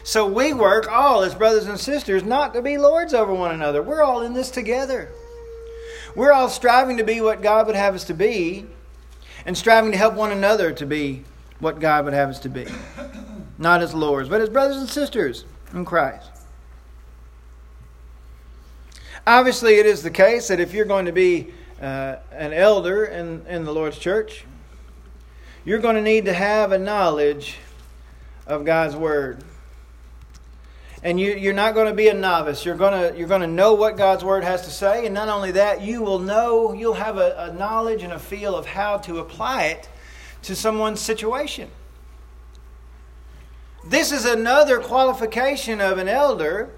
So 0.03 0.27
we 0.27 0.53
work 0.53 0.87
all 0.87 1.23
as 1.23 1.33
brothers 1.33 1.65
and 1.65 1.79
sisters 1.79 2.23
not 2.23 2.53
to 2.53 2.61
be 2.61 2.77
lords 2.77 3.15
over 3.15 3.33
one 3.33 3.51
another. 3.51 3.81
We're 3.81 4.03
all 4.03 4.21
in 4.21 4.33
this 4.35 4.51
together. 4.51 5.09
We're 6.15 6.31
all 6.31 6.49
striving 6.49 6.97
to 6.97 7.03
be 7.03 7.21
what 7.21 7.41
God 7.41 7.65
would 7.65 7.75
have 7.75 7.95
us 7.95 8.03
to 8.05 8.13
be 8.13 8.67
and 9.43 9.57
striving 9.57 9.91
to 9.91 9.97
help 9.97 10.13
one 10.13 10.31
another 10.31 10.71
to 10.73 10.85
be 10.85 11.23
what 11.59 11.79
God 11.79 12.05
would 12.05 12.13
have 12.13 12.29
us 12.29 12.39
to 12.41 12.49
be. 12.49 12.67
Not 13.57 13.81
as 13.81 13.95
lords, 13.95 14.29
but 14.29 14.39
as 14.39 14.49
brothers 14.49 14.77
and 14.77 14.87
sisters 14.87 15.45
in 15.73 15.83
Christ. 15.83 16.29
Obviously, 19.27 19.75
it 19.75 19.85
is 19.85 20.03
the 20.03 20.11
case 20.11 20.47
that 20.47 20.59
if 20.59 20.73
you're 20.73 20.85
going 20.85 21.05
to 21.05 21.11
be 21.11 21.53
uh, 21.81 22.17
an 22.31 22.53
elder 22.53 23.05
in, 23.05 23.45
in 23.47 23.63
the 23.63 23.73
Lord's 23.73 23.97
church, 23.97 24.45
you're 25.65 25.79
going 25.79 25.95
to 25.95 26.01
need 26.01 26.25
to 26.25 26.33
have 26.33 26.71
a 26.71 26.79
knowledge 26.79 27.57
of 28.47 28.65
God's 28.65 28.95
Word. 28.95 29.43
And 31.01 31.19
you, 31.19 31.33
you're 31.33 31.53
not 31.53 31.75
going 31.75 31.87
to 31.87 31.93
be 31.93 32.09
a 32.09 32.13
novice. 32.13 32.65
You're 32.65 32.75
going 32.75 33.13
to, 33.13 33.17
you're 33.17 33.27
going 33.27 33.41
to 33.41 33.47
know 33.47 33.73
what 33.73 33.95
God's 33.95 34.23
Word 34.23 34.43
has 34.43 34.63
to 34.63 34.71
say. 34.71 35.05
And 35.05 35.13
not 35.13 35.29
only 35.29 35.51
that, 35.51 35.81
you 35.81 36.01
will 36.01 36.19
know, 36.19 36.73
you'll 36.73 36.93
have 36.95 37.17
a, 37.17 37.51
a 37.51 37.53
knowledge 37.53 38.03
and 38.03 38.11
a 38.11 38.19
feel 38.19 38.55
of 38.55 38.65
how 38.65 38.97
to 38.99 39.19
apply 39.19 39.65
it 39.65 39.89
to 40.43 40.55
someone's 40.55 40.99
situation. 40.99 41.69
This 43.85 44.11
is 44.11 44.25
another 44.25 44.79
qualification 44.79 45.79
of 45.79 45.97
an 45.97 46.09
elder 46.09 46.71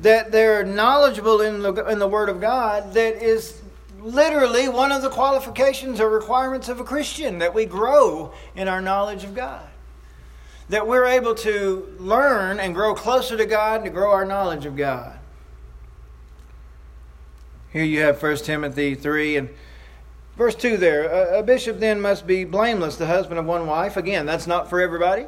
that 0.00 0.30
they're 0.30 0.64
knowledgeable 0.64 1.40
in 1.40 1.62
the, 1.62 1.72
in 1.86 1.98
the 1.98 2.08
Word 2.08 2.28
of 2.28 2.40
God 2.40 2.92
that 2.94 3.22
is 3.22 3.60
literally 4.00 4.68
one 4.68 4.92
of 4.92 5.02
the 5.02 5.10
qualifications 5.10 6.00
or 6.00 6.08
requirements 6.08 6.68
of 6.68 6.80
a 6.80 6.84
Christian 6.84 7.38
that 7.38 7.54
we 7.54 7.66
grow 7.66 8.32
in 8.54 8.68
our 8.68 8.80
knowledge 8.80 9.24
of 9.24 9.34
God. 9.34 9.66
That 10.68 10.86
we're 10.86 11.06
able 11.06 11.34
to 11.36 11.96
learn 11.98 12.60
and 12.60 12.74
grow 12.74 12.94
closer 12.94 13.36
to 13.36 13.46
God 13.46 13.76
and 13.76 13.84
to 13.86 13.90
grow 13.90 14.10
our 14.10 14.24
knowledge 14.24 14.66
of 14.66 14.76
God. 14.76 15.18
Here 17.72 17.84
you 17.84 18.00
have 18.00 18.22
1 18.22 18.36
Timothy 18.38 18.94
3 18.94 19.36
and 19.36 19.48
verse 20.36 20.54
2 20.54 20.76
there. 20.76 21.04
A, 21.04 21.40
a 21.40 21.42
bishop 21.42 21.78
then 21.78 22.00
must 22.00 22.26
be 22.26 22.44
blameless, 22.44 22.96
the 22.96 23.06
husband 23.06 23.38
of 23.38 23.46
one 23.46 23.66
wife. 23.66 23.96
Again, 23.96 24.26
that's 24.26 24.46
not 24.46 24.68
for 24.70 24.80
everybody. 24.80 25.26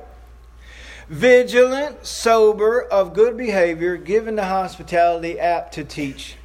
Vigilant, 1.08 2.06
sober, 2.06 2.82
of 2.82 3.14
good 3.14 3.36
behavior, 3.36 3.96
given 3.96 4.36
to 4.36 4.44
hospitality, 4.44 5.40
apt 5.40 5.72
to 5.74 5.84
teach. 5.84 6.36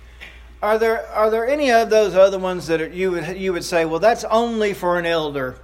Are 0.62 0.79
there 0.79 1.05
are 1.10 1.29
there 1.29 1.46
any 1.46 1.70
of 1.70 1.89
those 1.89 2.15
other 2.15 2.39
ones 2.39 2.67
that 2.67 2.79
are, 2.79 2.88
you 2.88 3.12
would 3.12 3.38
you 3.38 3.51
would 3.51 3.65
say, 3.65 3.84
well, 3.84 4.00
that's 4.00 4.24
only 4.24 4.74
for 4.74 4.98
an 4.98 5.05
elder, 5.05 5.58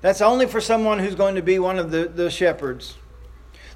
that's 0.00 0.22
only 0.22 0.46
for 0.46 0.62
someone 0.62 0.98
who's 0.98 1.14
going 1.14 1.34
to 1.34 1.42
be 1.42 1.58
one 1.58 1.78
of 1.78 1.90
the, 1.90 2.08
the 2.08 2.30
shepherds. 2.30 2.96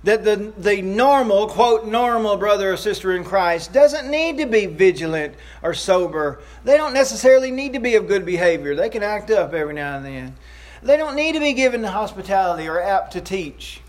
That 0.04 0.24
the 0.24 0.54
the 0.56 0.80
normal 0.80 1.48
quote 1.48 1.86
normal 1.86 2.38
brother 2.38 2.72
or 2.72 2.78
sister 2.78 3.14
in 3.14 3.24
Christ 3.24 3.74
doesn't 3.74 4.10
need 4.10 4.38
to 4.38 4.46
be 4.46 4.64
vigilant 4.64 5.34
or 5.62 5.74
sober. 5.74 6.40
They 6.64 6.78
don't 6.78 6.94
necessarily 6.94 7.50
need 7.50 7.74
to 7.74 7.80
be 7.80 7.96
of 7.96 8.08
good 8.08 8.24
behavior. 8.24 8.74
They 8.74 8.88
can 8.88 9.02
act 9.02 9.30
up 9.30 9.52
every 9.52 9.74
now 9.74 9.98
and 9.98 10.06
then. 10.06 10.36
They 10.82 10.96
don't 10.96 11.16
need 11.16 11.32
to 11.32 11.40
be 11.40 11.52
given 11.52 11.84
hospitality 11.84 12.66
or 12.66 12.80
apt 12.80 13.12
to 13.12 13.20
teach. 13.20 13.82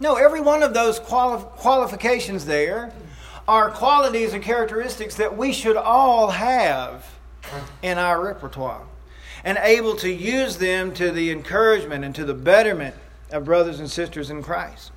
No, 0.00 0.14
every 0.14 0.40
one 0.40 0.62
of 0.62 0.74
those 0.74 1.00
quali- 1.00 1.42
qualifications 1.56 2.46
there 2.46 2.92
are 3.48 3.70
qualities 3.70 4.32
and 4.32 4.42
characteristics 4.42 5.16
that 5.16 5.36
we 5.36 5.52
should 5.52 5.76
all 5.76 6.30
have 6.30 7.04
in 7.82 7.98
our 7.98 8.22
repertoire 8.24 8.82
and 9.44 9.58
able 9.62 9.96
to 9.96 10.10
use 10.10 10.58
them 10.58 10.92
to 10.94 11.10
the 11.10 11.30
encouragement 11.30 12.04
and 12.04 12.14
to 12.14 12.24
the 12.24 12.34
betterment 12.34 12.94
of 13.30 13.44
brothers 13.44 13.80
and 13.80 13.90
sisters 13.90 14.30
in 14.30 14.42
Christ. 14.42 14.92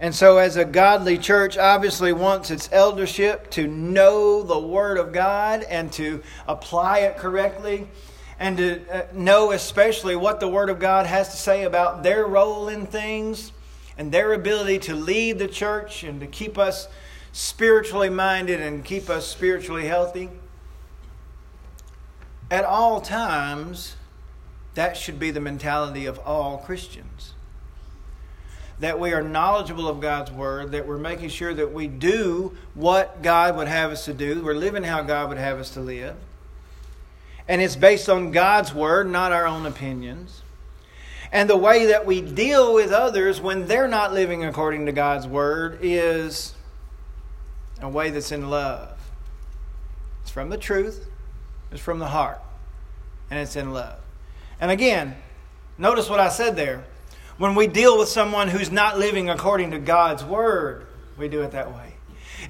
And 0.00 0.14
so, 0.14 0.38
as 0.38 0.56
a 0.56 0.64
godly 0.64 1.16
church, 1.16 1.56
obviously 1.56 2.12
wants 2.12 2.50
its 2.50 2.68
eldership 2.72 3.50
to 3.52 3.68
know 3.68 4.42
the 4.42 4.58
Word 4.58 4.98
of 4.98 5.12
God 5.12 5.62
and 5.62 5.92
to 5.92 6.22
apply 6.48 7.00
it 7.00 7.16
correctly, 7.16 7.86
and 8.40 8.56
to 8.56 8.80
uh, 8.90 9.06
know 9.12 9.52
especially 9.52 10.16
what 10.16 10.40
the 10.40 10.48
Word 10.48 10.70
of 10.70 10.80
God 10.80 11.06
has 11.06 11.28
to 11.28 11.36
say 11.36 11.62
about 11.62 12.02
their 12.02 12.26
role 12.26 12.68
in 12.68 12.86
things 12.86 13.52
and 13.96 14.12
their 14.12 14.32
ability 14.32 14.78
to 14.80 14.94
lead 14.94 15.38
the 15.38 15.48
church 15.48 16.02
and 16.02 16.20
to 16.20 16.26
keep 16.26 16.58
us 16.58 16.88
spiritually 17.32 18.10
minded 18.10 18.60
and 18.60 18.84
keep 18.84 19.08
us 19.08 19.26
spiritually 19.26 19.86
healthy. 19.86 20.28
At 22.50 22.64
all 22.64 23.00
times, 23.00 23.96
that 24.74 24.96
should 24.96 25.18
be 25.18 25.30
the 25.30 25.40
mentality 25.40 26.06
of 26.06 26.18
all 26.20 26.58
Christians. 26.58 27.34
That 28.78 28.98
we 28.98 29.12
are 29.12 29.22
knowledgeable 29.22 29.88
of 29.88 30.00
God's 30.00 30.30
Word, 30.30 30.72
that 30.72 30.86
we're 30.86 30.98
making 30.98 31.28
sure 31.28 31.54
that 31.54 31.72
we 31.72 31.86
do 31.86 32.56
what 32.74 33.22
God 33.22 33.56
would 33.56 33.68
have 33.68 33.90
us 33.90 34.04
to 34.06 34.14
do, 34.14 34.42
we're 34.42 34.54
living 34.54 34.82
how 34.82 35.02
God 35.02 35.28
would 35.28 35.38
have 35.38 35.58
us 35.58 35.70
to 35.70 35.80
live. 35.80 36.16
And 37.48 37.60
it's 37.60 37.76
based 37.76 38.08
on 38.08 38.32
God's 38.32 38.74
Word, 38.74 39.08
not 39.08 39.32
our 39.32 39.46
own 39.46 39.66
opinions. 39.66 40.42
And 41.32 41.48
the 41.48 41.56
way 41.56 41.86
that 41.86 42.04
we 42.04 42.20
deal 42.20 42.74
with 42.74 42.92
others 42.92 43.40
when 43.40 43.66
they're 43.66 43.88
not 43.88 44.12
living 44.12 44.44
according 44.44 44.84
to 44.86 44.92
God's 44.92 45.26
Word 45.26 45.78
is 45.80 46.54
a 47.80 47.88
way 47.88 48.10
that's 48.10 48.30
in 48.30 48.50
love. 48.50 48.98
It's 50.20 50.30
from 50.30 50.50
the 50.50 50.58
truth, 50.58 51.08
it's 51.70 51.80
from 51.80 51.98
the 51.98 52.08
heart, 52.08 52.40
and 53.30 53.40
it's 53.40 53.56
in 53.56 53.72
love. 53.72 53.98
And 54.60 54.70
again, 54.70 55.16
notice 55.78 56.10
what 56.10 56.20
I 56.20 56.28
said 56.28 56.54
there. 56.54 56.84
When 57.38 57.54
we 57.54 57.66
deal 57.66 57.98
with 57.98 58.08
someone 58.08 58.48
who's 58.48 58.70
not 58.70 58.98
living 58.98 59.30
according 59.30 59.70
to 59.70 59.78
God's 59.78 60.22
word, 60.22 60.86
we 61.16 61.28
do 61.28 61.42
it 61.42 61.52
that 61.52 61.74
way. 61.74 61.94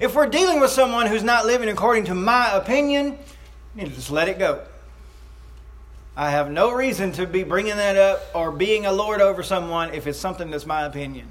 If 0.01 0.13
we're 0.13 0.27
dealing 0.27 0.59
with 0.59 0.71
someone 0.71 1.07
who's 1.07 1.23
not 1.23 1.45
living 1.45 1.69
according 1.69 2.05
to 2.05 2.15
my 2.15 2.51
opinion, 2.51 3.17
you 3.75 3.87
just 3.87 4.11
let 4.11 4.27
it 4.27 4.37
go. 4.37 4.65
I 6.15 6.29
have 6.29 6.51
no 6.51 6.71
reason 6.71 7.11
to 7.13 7.25
be 7.25 7.43
bringing 7.43 7.77
that 7.77 7.97
up 7.97 8.21
or 8.35 8.51
being 8.51 8.85
a 8.85 8.91
lord 8.91 9.19
over 9.19 9.41
someone 9.41 9.93
if 9.93 10.05
it's 10.05 10.19
something 10.19 10.51
that's 10.51 10.65
my 10.65 10.83
opinion. 10.83 11.27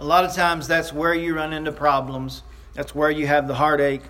A 0.00 0.04
lot 0.04 0.24
of 0.24 0.34
times 0.34 0.66
that's 0.66 0.92
where 0.92 1.14
you 1.14 1.34
run 1.36 1.52
into 1.52 1.72
problems. 1.72 2.42
That's 2.74 2.94
where 2.94 3.10
you 3.10 3.26
have 3.26 3.48
the 3.48 3.54
heartache 3.54 4.02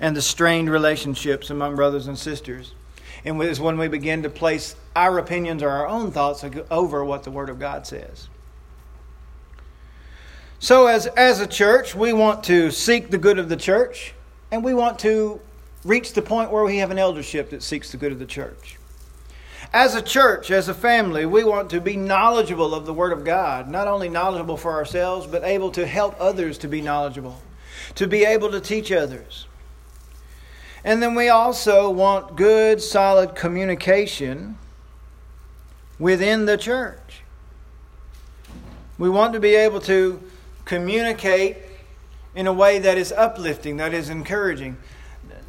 and 0.00 0.16
the 0.16 0.22
strained 0.22 0.70
relationships 0.70 1.50
among 1.50 1.76
brothers 1.76 2.06
and 2.06 2.18
sisters. 2.18 2.74
And 3.24 3.40
is 3.42 3.60
when 3.60 3.78
we 3.78 3.88
begin 3.88 4.22
to 4.24 4.30
place 4.30 4.74
our 4.96 5.18
opinions 5.18 5.62
or 5.62 5.70
our 5.70 5.86
own 5.86 6.10
thoughts 6.10 6.44
over 6.70 7.04
what 7.04 7.22
the 7.22 7.30
Word 7.30 7.50
of 7.50 7.58
God 7.58 7.86
says. 7.86 8.28
So, 10.58 10.86
as, 10.86 11.06
as 11.08 11.40
a 11.40 11.46
church, 11.46 11.94
we 11.94 12.12
want 12.12 12.44
to 12.44 12.70
seek 12.70 13.10
the 13.10 13.18
good 13.18 13.38
of 13.38 13.48
the 13.48 13.56
church, 13.56 14.14
and 14.50 14.62
we 14.62 14.74
want 14.74 14.98
to 15.00 15.40
reach 15.84 16.12
the 16.12 16.22
point 16.22 16.50
where 16.50 16.64
we 16.64 16.78
have 16.78 16.90
an 16.90 16.98
eldership 16.98 17.50
that 17.50 17.62
seeks 17.62 17.90
the 17.90 17.96
good 17.96 18.12
of 18.12 18.18
the 18.18 18.26
church. 18.26 18.78
As 19.72 19.94
a 19.94 20.02
church, 20.02 20.50
as 20.50 20.68
a 20.68 20.74
family, 20.74 21.24
we 21.24 21.44
want 21.44 21.70
to 21.70 21.80
be 21.80 21.96
knowledgeable 21.96 22.74
of 22.74 22.84
the 22.84 22.92
Word 22.92 23.12
of 23.12 23.24
God, 23.24 23.68
not 23.68 23.88
only 23.88 24.08
knowledgeable 24.08 24.56
for 24.56 24.72
ourselves, 24.72 25.26
but 25.26 25.44
able 25.44 25.70
to 25.72 25.86
help 25.86 26.14
others 26.20 26.58
to 26.58 26.68
be 26.68 26.82
knowledgeable, 26.82 27.40
to 27.94 28.06
be 28.06 28.24
able 28.24 28.50
to 28.50 28.60
teach 28.60 28.92
others. 28.92 29.46
And 30.84 31.02
then 31.02 31.14
we 31.14 31.28
also 31.28 31.88
want 31.88 32.36
good, 32.36 32.82
solid 32.82 33.34
communication 33.34 34.58
within 35.98 36.44
the 36.44 36.58
church. 36.58 37.22
We 38.98 39.08
want 39.08 39.32
to 39.32 39.40
be 39.40 39.54
able 39.54 39.80
to 39.82 40.22
communicate 40.64 41.56
in 42.34 42.46
a 42.46 42.52
way 42.52 42.78
that 42.78 42.98
is 42.98 43.10
uplifting, 43.12 43.78
that 43.78 43.94
is 43.94 44.10
encouraging 44.10 44.76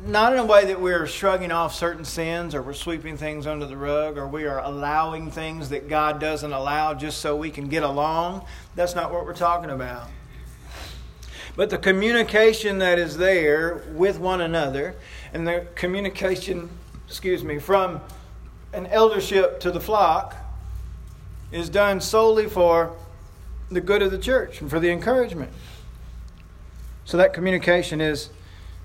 not 0.05 0.33
in 0.33 0.39
a 0.39 0.45
way 0.45 0.65
that 0.65 0.81
we're 0.81 1.07
shrugging 1.07 1.51
off 1.51 1.73
certain 1.73 2.03
sins 2.03 2.53
or 2.53 2.61
we're 2.61 2.73
sweeping 2.73 3.15
things 3.15 3.47
under 3.47 3.65
the 3.65 3.77
rug 3.77 4.17
or 4.17 4.27
we 4.27 4.45
are 4.45 4.59
allowing 4.59 5.31
things 5.31 5.69
that 5.69 5.87
God 5.87 6.19
doesn't 6.19 6.51
allow 6.51 6.93
just 6.93 7.19
so 7.19 7.35
we 7.35 7.49
can 7.49 7.69
get 7.69 7.83
along. 7.83 8.45
That's 8.75 8.95
not 8.95 9.13
what 9.13 9.25
we're 9.25 9.33
talking 9.33 9.69
about. 9.69 10.09
But 11.55 11.69
the 11.69 11.77
communication 11.77 12.79
that 12.79 12.99
is 12.99 13.17
there 13.17 13.83
with 13.93 14.19
one 14.19 14.41
another 14.41 14.95
and 15.33 15.47
the 15.47 15.67
communication, 15.75 16.69
excuse 17.07 17.43
me, 17.43 17.59
from 17.59 18.01
an 18.73 18.87
eldership 18.87 19.59
to 19.61 19.71
the 19.71 19.79
flock 19.79 20.35
is 21.51 21.69
done 21.69 22.01
solely 22.01 22.49
for 22.49 22.95
the 23.69 23.81
good 23.81 24.01
of 24.01 24.11
the 24.11 24.17
church 24.17 24.59
and 24.59 24.69
for 24.69 24.79
the 24.79 24.89
encouragement. 24.89 25.51
So 27.05 27.17
that 27.17 27.33
communication 27.33 28.01
is 28.01 28.29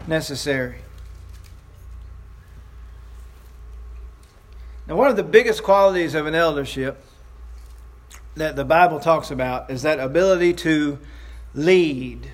necessary. 0.07 0.77
Now, 4.89 4.97
one 4.97 5.11
of 5.11 5.17
the 5.17 5.23
biggest 5.23 5.63
qualities 5.63 6.15
of 6.15 6.27
an 6.27 6.35
eldership 6.35 7.05
that 8.37 8.57
the 8.57 8.65
Bible 8.65 9.01
talks 9.01 9.31
about 9.31 9.71
is 9.71 9.83
that 9.83 10.01
ability 10.01 10.55
to 10.55 10.99
lead 11.55 12.33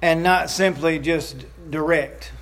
and 0.00 0.22
not 0.22 0.48
simply 0.48 0.98
just 0.98 1.44
direct. 1.70 2.32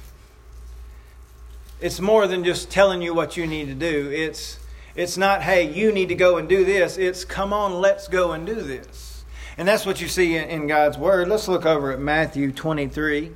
It's 1.81 2.01
more 2.01 2.29
than 2.29 2.45
just 2.45 2.71
telling 2.71 3.03
you 3.03 3.13
what 3.13 3.37
you 3.37 3.49
need 3.49 3.67
to 3.67 3.75
do. 3.75 4.11
It's 4.11 4.61
it's 4.95 5.17
not, 5.17 5.43
hey, 5.43 5.73
you 5.73 5.91
need 5.91 6.11
to 6.11 6.15
go 6.15 6.37
and 6.37 6.49
do 6.49 6.65
this. 6.65 6.99
It's, 6.99 7.25
come 7.25 7.53
on, 7.53 7.81
let's 7.81 8.09
go 8.09 8.33
and 8.33 8.47
do 8.47 8.57
this. 8.57 9.25
And 9.57 9.67
that's 9.67 9.87
what 9.87 10.03
you 10.03 10.09
see 10.09 10.37
in, 10.37 10.49
in 10.49 10.67
God's 10.67 10.99
Word. 10.99 11.29
Let's 11.29 11.49
look 11.49 11.65
over 11.65 11.93
at 11.93 11.99
Matthew 11.99 12.53
23. 12.53 13.33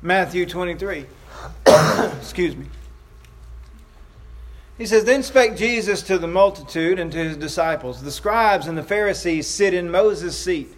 Matthew 0.00 0.46
23. 0.46 1.06
Excuse 1.66 2.56
me. 2.56 2.66
He 4.76 4.86
says, 4.86 5.04
Then 5.04 5.24
spake 5.24 5.56
Jesus 5.56 6.02
to 6.02 6.18
the 6.18 6.28
multitude 6.28 7.00
and 7.00 7.10
to 7.10 7.18
his 7.18 7.36
disciples, 7.36 8.02
The 8.02 8.12
scribes 8.12 8.68
and 8.68 8.78
the 8.78 8.82
Pharisees 8.82 9.48
sit 9.48 9.74
in 9.74 9.90
Moses' 9.90 10.38
seat. 10.38 10.74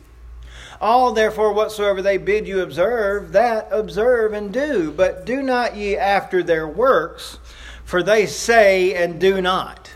All 0.81 1.13
therefore 1.13 1.53
whatsoever 1.53 2.01
they 2.01 2.17
bid 2.17 2.49
you 2.49 2.61
observe, 2.61 3.33
that 3.33 3.69
observe 3.71 4.33
and 4.33 4.51
do, 4.51 4.91
but 4.91 5.27
do 5.27 5.43
not 5.43 5.77
ye 5.77 5.95
after 5.99 6.43
their 6.43 6.67
works, 6.67 7.39
for 7.85 8.03
they 8.03 8.25
say 8.25 8.95
and 8.95 9.21
do 9.21 9.43
not. 9.43 9.91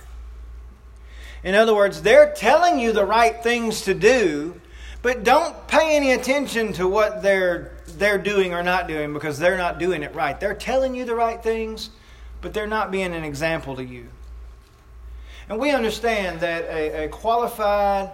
In 1.43 1.55
other 1.55 1.75
words, 1.75 2.03
they're 2.03 2.35
telling 2.35 2.79
you 2.79 2.93
the 2.93 3.07
right 3.07 3.43
things 3.43 3.83
to 3.83 3.95
do, 3.95 4.61
But 5.01 5.25
don't 5.25 5.69
pay 5.69 5.97
any 5.97 6.13
attention 6.13 6.75
to 6.75 6.89
what 6.89 7.23
they're 7.23 7.74
they're 7.97 8.19
doing 8.19 8.53
or 8.53 8.63
not 8.63 8.89
doing 8.89 9.13
because 9.13 9.39
they're 9.39 9.57
not 9.57 9.79
doing 9.79 10.03
it 10.03 10.15
right. 10.15 10.39
They're 10.39 10.55
telling 10.55 10.95
you 10.95 11.05
the 11.05 11.15
right 11.15 11.43
things, 11.43 11.91
but 12.41 12.53
they're 12.53 12.67
not 12.67 12.91
being 12.91 13.15
an 13.15 13.25
example 13.25 13.77
to 13.77 13.85
you. 13.85 14.07
And 15.49 15.59
we 15.59 15.71
understand 15.71 16.41
that 16.41 16.65
a, 16.65 17.05
a 17.05 17.09
qualified, 17.09 18.11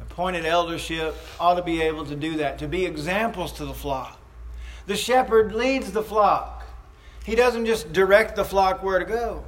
appointed 0.00 0.44
eldership 0.44 1.16
ought 1.40 1.54
to 1.54 1.62
be 1.62 1.82
able 1.82 2.06
to 2.06 2.14
do 2.14 2.36
that, 2.38 2.58
to 2.58 2.68
be 2.68 2.86
examples 2.86 3.52
to 3.54 3.64
the 3.64 3.74
flock. 3.74 4.18
The 4.86 4.96
shepherd 4.96 5.54
leads 5.54 5.92
the 5.92 6.02
flock. 6.02 6.66
He 7.24 7.34
doesn't 7.34 7.66
just 7.66 7.92
direct 7.92 8.36
the 8.36 8.44
flock 8.44 8.82
where 8.82 8.98
to 8.98 9.04
go. 9.04 9.44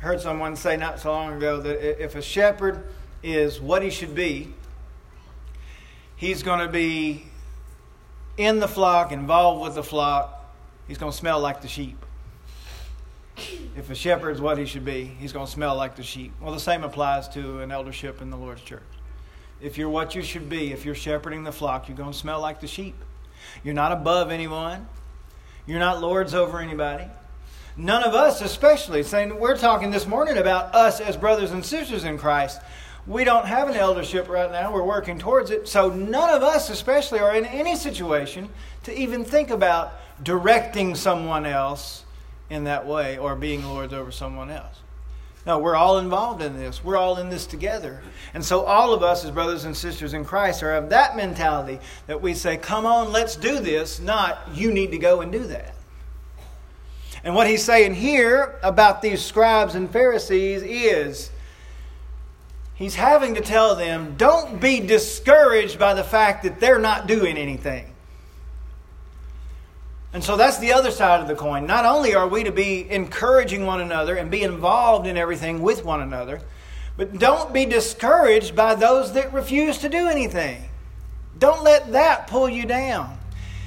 I 0.00 0.06
heard 0.06 0.20
someone 0.20 0.56
say 0.56 0.76
not 0.76 0.98
so 0.98 1.12
long 1.12 1.34
ago 1.34 1.60
that 1.60 2.02
if 2.02 2.14
a 2.14 2.22
shepherd 2.22 2.88
is 3.22 3.60
what 3.60 3.82
he 3.82 3.90
should 3.90 4.14
be. 4.14 4.54
He's 6.20 6.42
going 6.42 6.60
to 6.60 6.68
be 6.68 7.24
in 8.36 8.60
the 8.60 8.68
flock, 8.68 9.10
involved 9.10 9.62
with 9.62 9.74
the 9.74 9.82
flock. 9.82 10.54
He's 10.86 10.98
going 10.98 11.10
to 11.10 11.16
smell 11.16 11.40
like 11.40 11.62
the 11.62 11.68
sheep. 11.68 11.96
If 13.74 13.88
a 13.88 13.94
shepherd 13.94 14.32
is 14.32 14.38
what 14.38 14.58
he 14.58 14.66
should 14.66 14.84
be, 14.84 15.04
he's 15.04 15.32
going 15.32 15.46
to 15.46 15.50
smell 15.50 15.76
like 15.76 15.96
the 15.96 16.02
sheep. 16.02 16.34
Well, 16.38 16.52
the 16.52 16.60
same 16.60 16.84
applies 16.84 17.26
to 17.30 17.60
an 17.60 17.72
eldership 17.72 18.20
in 18.20 18.28
the 18.28 18.36
Lord's 18.36 18.60
church. 18.60 18.82
If 19.62 19.78
you're 19.78 19.88
what 19.88 20.14
you 20.14 20.20
should 20.20 20.50
be, 20.50 20.72
if 20.72 20.84
you're 20.84 20.94
shepherding 20.94 21.44
the 21.44 21.52
flock, 21.52 21.88
you're 21.88 21.96
going 21.96 22.12
to 22.12 22.18
smell 22.18 22.38
like 22.38 22.60
the 22.60 22.66
sheep. 22.66 22.96
You're 23.64 23.72
not 23.72 23.90
above 23.90 24.30
anyone. 24.30 24.88
You're 25.66 25.78
not 25.78 26.02
lords 26.02 26.34
over 26.34 26.60
anybody. 26.60 27.06
None 27.78 28.02
of 28.02 28.14
us, 28.14 28.42
especially, 28.42 29.04
saying 29.04 29.40
we're 29.40 29.56
talking 29.56 29.90
this 29.90 30.06
morning 30.06 30.36
about 30.36 30.74
us 30.74 31.00
as 31.00 31.16
brothers 31.16 31.50
and 31.50 31.64
sisters 31.64 32.04
in 32.04 32.18
Christ. 32.18 32.60
We 33.10 33.24
don't 33.24 33.46
have 33.46 33.68
an 33.68 33.74
eldership 33.74 34.28
right 34.28 34.52
now. 34.52 34.72
We're 34.72 34.84
working 34.84 35.18
towards 35.18 35.50
it. 35.50 35.66
So 35.66 35.90
none 35.90 36.30
of 36.30 36.44
us, 36.44 36.70
especially, 36.70 37.18
are 37.18 37.34
in 37.34 37.44
any 37.44 37.74
situation 37.74 38.48
to 38.84 38.96
even 38.96 39.24
think 39.24 39.50
about 39.50 39.94
directing 40.22 40.94
someone 40.94 41.44
else 41.44 42.04
in 42.50 42.62
that 42.64 42.86
way 42.86 43.18
or 43.18 43.34
being 43.34 43.64
lords 43.64 43.92
over 43.92 44.12
someone 44.12 44.48
else. 44.48 44.76
No, 45.44 45.58
we're 45.58 45.74
all 45.74 45.98
involved 45.98 46.40
in 46.40 46.56
this. 46.56 46.84
We're 46.84 46.96
all 46.96 47.18
in 47.18 47.30
this 47.30 47.46
together. 47.46 48.00
And 48.32 48.44
so, 48.44 48.64
all 48.64 48.94
of 48.94 49.02
us 49.02 49.24
as 49.24 49.32
brothers 49.32 49.64
and 49.64 49.76
sisters 49.76 50.14
in 50.14 50.24
Christ 50.24 50.62
are 50.62 50.76
of 50.76 50.90
that 50.90 51.16
mentality 51.16 51.80
that 52.06 52.22
we 52.22 52.32
say, 52.32 52.58
come 52.58 52.86
on, 52.86 53.10
let's 53.10 53.34
do 53.34 53.58
this, 53.58 53.98
not 53.98 54.38
you 54.54 54.70
need 54.70 54.92
to 54.92 54.98
go 54.98 55.20
and 55.20 55.32
do 55.32 55.42
that. 55.48 55.74
And 57.24 57.34
what 57.34 57.48
he's 57.48 57.64
saying 57.64 57.94
here 57.94 58.60
about 58.62 59.02
these 59.02 59.20
scribes 59.20 59.74
and 59.74 59.90
Pharisees 59.90 60.62
is 60.62 61.32
he's 62.80 62.94
having 62.94 63.34
to 63.34 63.42
tell 63.42 63.76
them 63.76 64.14
don't 64.16 64.58
be 64.58 64.80
discouraged 64.80 65.78
by 65.78 65.92
the 65.92 66.02
fact 66.02 66.42
that 66.42 66.58
they're 66.58 66.78
not 66.78 67.06
doing 67.06 67.36
anything. 67.36 67.84
And 70.12 70.24
so 70.24 70.36
that's 70.36 70.58
the 70.58 70.72
other 70.72 70.90
side 70.90 71.20
of 71.20 71.28
the 71.28 71.36
coin. 71.36 71.66
Not 71.66 71.84
only 71.84 72.14
are 72.16 72.26
we 72.26 72.42
to 72.42 72.50
be 72.50 72.90
encouraging 72.90 73.64
one 73.64 73.80
another 73.80 74.16
and 74.16 74.30
be 74.30 74.42
involved 74.42 75.06
in 75.06 75.16
everything 75.16 75.60
with 75.62 75.84
one 75.84 76.00
another, 76.00 76.40
but 76.96 77.18
don't 77.18 77.52
be 77.52 77.66
discouraged 77.66 78.56
by 78.56 78.74
those 78.74 79.12
that 79.12 79.32
refuse 79.32 79.78
to 79.78 79.88
do 79.88 80.08
anything. 80.08 80.64
Don't 81.38 81.62
let 81.62 81.92
that 81.92 82.26
pull 82.26 82.48
you 82.48 82.64
down. 82.64 83.18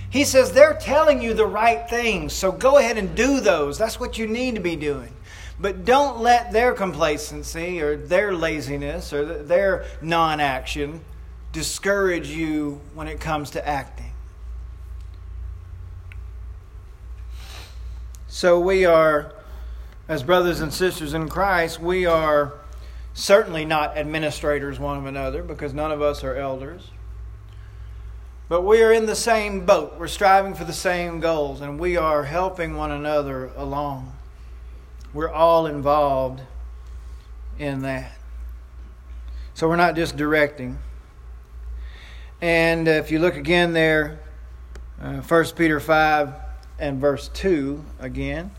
He 0.09 0.25
says 0.25 0.51
they're 0.51 0.73
telling 0.75 1.21
you 1.21 1.33
the 1.33 1.45
right 1.45 1.87
things, 1.87 2.33
so 2.33 2.51
go 2.51 2.77
ahead 2.77 2.97
and 2.97 3.15
do 3.15 3.39
those. 3.39 3.77
That's 3.77 3.99
what 3.99 4.17
you 4.17 4.27
need 4.27 4.55
to 4.55 4.61
be 4.61 4.75
doing. 4.75 5.13
But 5.59 5.85
don't 5.85 6.19
let 6.19 6.51
their 6.51 6.73
complacency 6.73 7.81
or 7.81 7.95
their 7.95 8.33
laziness 8.33 9.13
or 9.13 9.43
their 9.43 9.85
non 10.01 10.39
action 10.39 11.01
discourage 11.51 12.29
you 12.29 12.81
when 12.95 13.07
it 13.07 13.19
comes 13.19 13.51
to 13.51 13.67
acting. 13.67 14.11
So 18.27 18.59
we 18.59 18.83
are, 18.83 19.31
as 20.07 20.23
brothers 20.23 20.59
and 20.59 20.73
sisters 20.73 21.13
in 21.13 21.29
Christ, 21.29 21.79
we 21.79 22.07
are 22.07 22.53
certainly 23.13 23.63
not 23.63 23.95
administrators 23.95 24.79
one 24.79 24.97
of 24.97 25.05
another 25.05 25.43
because 25.43 25.71
none 25.71 25.91
of 25.91 26.01
us 26.01 26.23
are 26.23 26.35
elders. 26.35 26.89
But 28.49 28.63
we 28.63 28.81
are 28.81 28.91
in 28.91 29.05
the 29.05 29.15
same 29.15 29.65
boat. 29.65 29.95
We're 29.99 30.07
striving 30.07 30.55
for 30.55 30.65
the 30.65 30.73
same 30.73 31.19
goals 31.19 31.61
and 31.61 31.79
we 31.79 31.95
are 31.95 32.23
helping 32.23 32.75
one 32.75 32.91
another 32.91 33.51
along. 33.55 34.13
We're 35.13 35.29
all 35.29 35.67
involved 35.67 36.41
in 37.59 37.83
that. 37.83 38.11
So 39.53 39.69
we're 39.69 39.75
not 39.75 39.95
just 39.95 40.17
directing. 40.17 40.79
And 42.41 42.87
if 42.87 43.11
you 43.11 43.19
look 43.19 43.35
again 43.35 43.73
there, 43.73 44.19
uh, 44.99 45.21
1 45.21 45.45
Peter 45.55 45.79
5 45.79 46.33
and 46.79 46.99
verse 46.99 47.29
2 47.29 47.85
again. 47.99 48.51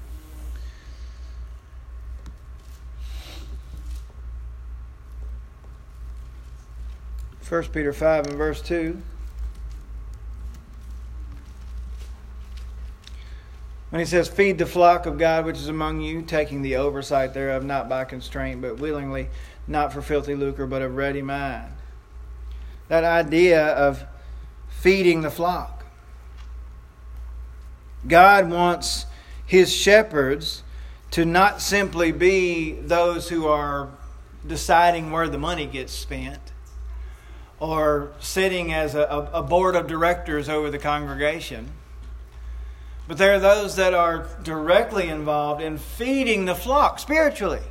First 7.40 7.73
Peter 7.73 7.93
5 7.93 8.29
and 8.29 8.37
verse 8.37 8.62
2. 8.62 9.03
When 13.94 14.00
he 14.00 14.07
says, 14.07 14.26
Feed 14.26 14.59
the 14.59 14.66
flock 14.66 15.07
of 15.07 15.18
God 15.18 15.44
which 15.44 15.57
is 15.57 15.68
among 15.68 16.00
you, 16.00 16.22
taking 16.22 16.62
the 16.62 16.74
oversight 16.74 17.33
thereof, 17.33 17.64
not 17.64 17.88
by 17.88 18.04
constraint, 18.04 18.61
but 18.61 18.80
willingly, 18.80 19.28
not 19.68 19.92
for 19.92 20.02
filthy 20.02 20.35
lucre, 20.35 20.66
but 20.66 20.83
of 20.83 20.96
ready 20.96 21.22
mind. 21.22 21.70
That 22.88 23.04
idea 23.04 23.64
of 23.64 24.02
feeding 24.68 25.20
the 25.20 25.30
flock. 25.30 25.85
God 28.09 28.50
wants 28.50 29.07
his 29.46 29.72
shepherds 29.72 30.64
to 31.12 31.24
not 31.24 31.61
simply 31.61 32.11
be 32.11 32.72
those 32.72 33.28
who 33.28 33.46
are 33.46 33.90
deciding 34.44 35.12
where 35.12 35.28
the 35.28 35.38
money 35.38 35.66
gets 35.66 35.92
spent 35.92 36.40
or 37.61 38.11
sitting 38.18 38.72
as 38.72 38.96
a, 38.96 39.30
a 39.33 39.44
board 39.44 39.76
of 39.76 39.87
directors 39.87 40.48
over 40.48 40.68
the 40.68 40.80
congregation 40.80 41.70
but 43.07 43.19
there 43.19 43.35
are 43.35 43.38
those 43.38 43.77
that 43.77 43.95
are 43.95 44.27
directly 44.43 45.09
involved 45.09 45.62
in 45.62 45.79
feeding 45.79 46.45
the 46.45 46.55
flock 46.55 46.99
spiritually. 46.99 47.62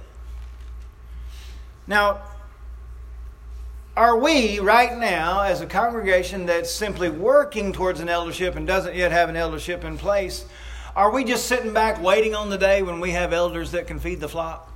Now, 1.88 2.22
are 3.96 4.18
we 4.18 4.60
right 4.60 4.98
now, 4.98 5.44
as 5.44 5.62
a 5.62 5.66
congregation 5.66 6.46
that's 6.46 6.72
simply 6.72 7.10
working 7.10 7.74
towards 7.74 8.00
an 8.00 8.10
eldership 8.10 8.56
and 8.56 8.66
doesn't 8.66 8.96
yet 8.96 9.12
have 9.12 9.30
an 9.30 9.36
eldership 9.36 9.84
in 9.84 9.98
place, 9.98 10.46
are 10.96 11.12
we 11.12 11.24
just 11.24 11.48
sitting 11.48 11.74
back 11.74 12.02
waiting 12.02 12.36
on 12.36 12.50
the 12.50 12.58
day 12.58 12.82
when 12.82 13.00
we 13.00 13.12
have 13.12 13.34
elders 13.34 13.72
that 13.72 13.88
can 13.88 14.00
feed 14.00 14.20
the 14.20 14.30
flock? 14.30 14.72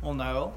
Well, 0.00 0.14
no. 0.14 0.54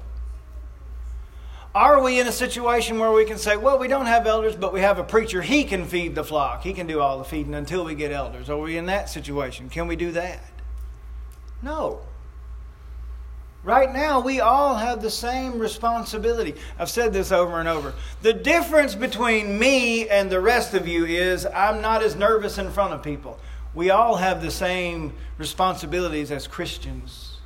Are 1.76 2.02
we 2.02 2.18
in 2.18 2.26
a 2.26 2.32
situation 2.32 2.98
where 2.98 3.12
we 3.12 3.26
can 3.26 3.36
say, 3.36 3.58
well, 3.58 3.78
we 3.78 3.86
don't 3.86 4.06
have 4.06 4.26
elders, 4.26 4.56
but 4.56 4.72
we 4.72 4.80
have 4.80 4.98
a 4.98 5.04
preacher. 5.04 5.42
He 5.42 5.62
can 5.62 5.84
feed 5.84 6.14
the 6.14 6.24
flock. 6.24 6.62
He 6.62 6.72
can 6.72 6.86
do 6.86 7.00
all 7.00 7.18
the 7.18 7.24
feeding 7.24 7.54
until 7.54 7.84
we 7.84 7.94
get 7.94 8.12
elders. 8.12 8.48
Are 8.48 8.56
we 8.56 8.78
in 8.78 8.86
that 8.86 9.10
situation? 9.10 9.68
Can 9.68 9.86
we 9.86 9.94
do 9.94 10.10
that? 10.12 10.40
No. 11.60 12.00
Right 13.62 13.92
now, 13.92 14.20
we 14.20 14.40
all 14.40 14.76
have 14.76 15.02
the 15.02 15.10
same 15.10 15.58
responsibility. 15.58 16.54
I've 16.78 16.88
said 16.88 17.12
this 17.12 17.30
over 17.30 17.60
and 17.60 17.68
over. 17.68 17.92
The 18.22 18.32
difference 18.32 18.94
between 18.94 19.58
me 19.58 20.08
and 20.08 20.30
the 20.30 20.40
rest 20.40 20.72
of 20.72 20.88
you 20.88 21.04
is 21.04 21.44
I'm 21.44 21.82
not 21.82 22.02
as 22.02 22.16
nervous 22.16 22.56
in 22.56 22.70
front 22.70 22.94
of 22.94 23.02
people. 23.02 23.38
We 23.74 23.90
all 23.90 24.16
have 24.16 24.40
the 24.40 24.50
same 24.50 25.12
responsibilities 25.36 26.30
as 26.30 26.46
Christians, 26.46 27.36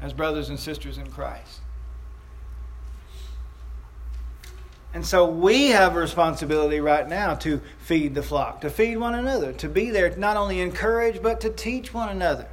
as 0.00 0.12
brothers 0.12 0.48
and 0.48 0.60
sisters 0.60 0.96
in 0.96 1.10
Christ. 1.10 1.62
And 4.94 5.04
so 5.04 5.26
we 5.26 5.68
have 5.68 5.96
a 5.96 6.00
responsibility 6.00 6.80
right 6.80 7.06
now 7.06 7.34
to 7.36 7.60
feed 7.78 8.14
the 8.14 8.22
flock, 8.22 8.62
to 8.62 8.70
feed 8.70 8.96
one 8.96 9.14
another, 9.14 9.52
to 9.54 9.68
be 9.68 9.90
there 9.90 10.14
not 10.16 10.36
only 10.36 10.60
encourage, 10.60 11.22
but 11.22 11.40
to 11.42 11.50
teach 11.50 11.92
one 11.92 12.08
another. 12.08 12.48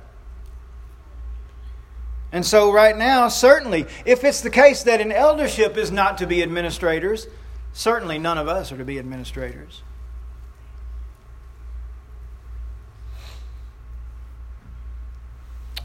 And 2.32 2.46
so, 2.46 2.74
right 2.74 2.98
now, 2.98 3.30
certainly, 3.30 3.86
if 4.06 4.26
it's 4.26 4.42
the 4.42 4.50
case 4.50 4.84
that 4.84 5.00
an 5.00 5.14
eldership 5.14 5.78
is 5.78 5.90
not 5.90 6.18
to 6.18 6.28
be 6.28 6.44
administrators, 6.44 7.28
certainly 7.72 8.20
none 8.20 8.38
of 8.38 8.50
us 8.50 8.74
are 8.74 8.78
to 8.78 8.84
be 8.84 9.00
administrators. 9.00 9.82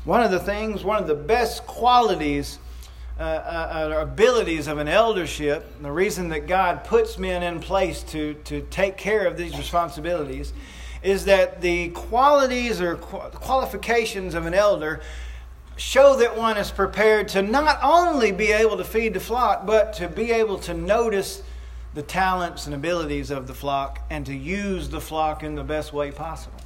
One 0.04 0.22
of 0.22 0.32
the 0.32 0.40
things, 0.40 0.82
one 0.82 1.00
of 1.00 1.06
the 1.06 1.14
best 1.14 1.66
qualities 1.66 2.58
uh, 3.20 3.22
uh, 3.22 3.94
uh, 3.98 4.00
abilities 4.00 4.66
of 4.66 4.78
an 4.78 4.88
eldership, 4.88 5.70
the 5.83 5.92
reason 5.92 6.30
that 6.30 6.46
God 6.46 6.85
puts 6.85 7.18
men 7.18 7.42
in 7.42 7.61
place 7.61 8.02
to, 8.04 8.33
to 8.44 8.62
take 8.70 8.96
care 8.96 9.26
of 9.26 9.37
these 9.37 9.59
responsibilities, 9.59 10.54
is 11.02 11.26
that 11.26 11.61
the 11.61 11.90
qualities 11.90 12.80
or 12.80 12.96
qualifications 12.96 14.35
of 14.35 14.46
an 14.46 14.54
elder 14.54 15.02
show 15.76 16.16
that 16.16 16.35
one 16.35 16.56
is 16.56 16.70
prepared 16.70 17.28
to 17.28 17.42
not 17.42 17.78
only 17.83 18.33
be 18.33 18.52
able 18.52 18.78
to 18.78 18.85
feed 18.85 19.12
the 19.12 19.20
flock, 19.20 19.66
but 19.66 19.92
to 19.92 20.09
be 20.09 20.33
able 20.33 20.59
to 20.59 20.72
notice 20.72 21.42
the 21.92 22.02
talents 22.02 22.64
and 22.64 22.74
abilities 22.74 23.30
of 23.30 23.46
the 23.46 23.54
flock 23.54 24.00
and 24.09 24.24
to 24.24 24.35
use 24.35 24.88
the 24.88 25.00
flock 25.00 25.42
in 25.42 25.54
the 25.54 25.64
best 25.64 25.92
way 25.92 26.11
possible. 26.11 26.60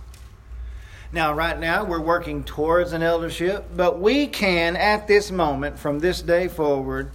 Now, 1.14 1.32
right 1.32 1.56
now, 1.56 1.84
we're 1.84 2.00
working 2.00 2.42
towards 2.42 2.92
an 2.92 3.00
eldership, 3.00 3.66
but 3.76 4.00
we 4.00 4.26
can, 4.26 4.74
at 4.74 5.06
this 5.06 5.30
moment, 5.30 5.78
from 5.78 6.00
this 6.00 6.20
day 6.20 6.48
forward, 6.48 7.12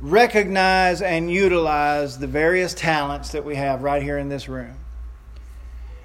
recognize 0.00 1.02
and 1.02 1.30
utilize 1.30 2.18
the 2.18 2.26
various 2.26 2.72
talents 2.72 3.32
that 3.32 3.44
we 3.44 3.56
have 3.56 3.82
right 3.82 4.02
here 4.02 4.16
in 4.16 4.30
this 4.30 4.48
room. 4.48 4.74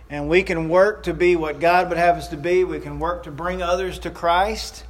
And 0.09 0.27
we 0.27 0.43
can 0.43 0.67
work 0.67 1.03
to 1.03 1.13
be 1.13 1.37
what 1.37 1.61
God 1.61 1.87
would 1.87 1.97
have 1.97 2.17
us 2.17 2.27
to 2.27 2.37
be. 2.37 2.65
We 2.65 2.81
can 2.81 2.99
work 2.99 3.23
to 3.23 3.31
bring 3.31 3.61
others 3.61 3.97
to 3.99 4.09
Christ 4.09 4.83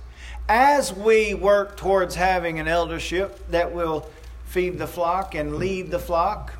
as 0.49 0.91
we 0.91 1.35
work 1.35 1.77
towards 1.77 2.15
having 2.15 2.59
an 2.59 2.67
eldership 2.67 3.47
that 3.49 3.71
will 3.71 4.09
feed 4.45 4.79
the 4.79 4.87
flock 4.87 5.35
and 5.35 5.57
lead 5.57 5.91
the 5.91 5.99
flock, 5.99 6.55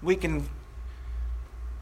we 0.00 0.14
can 0.14 0.48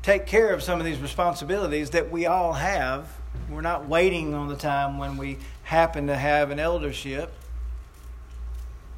take 0.02 0.26
care 0.26 0.52
of 0.52 0.62
some 0.62 0.78
of 0.78 0.86
these 0.86 0.98
responsibilities 0.98 1.90
that 1.90 2.10
we 2.10 2.26
all 2.26 2.54
have. 2.54 3.08
We're 3.50 3.60
not 3.60 3.88
waiting 3.88 4.34
on 4.34 4.48
the 4.48 4.56
time 4.56 4.98
when 4.98 5.16
we 5.16 5.38
happen 5.64 6.06
to 6.06 6.16
have 6.16 6.50
an 6.50 6.58
eldership. 6.58 7.32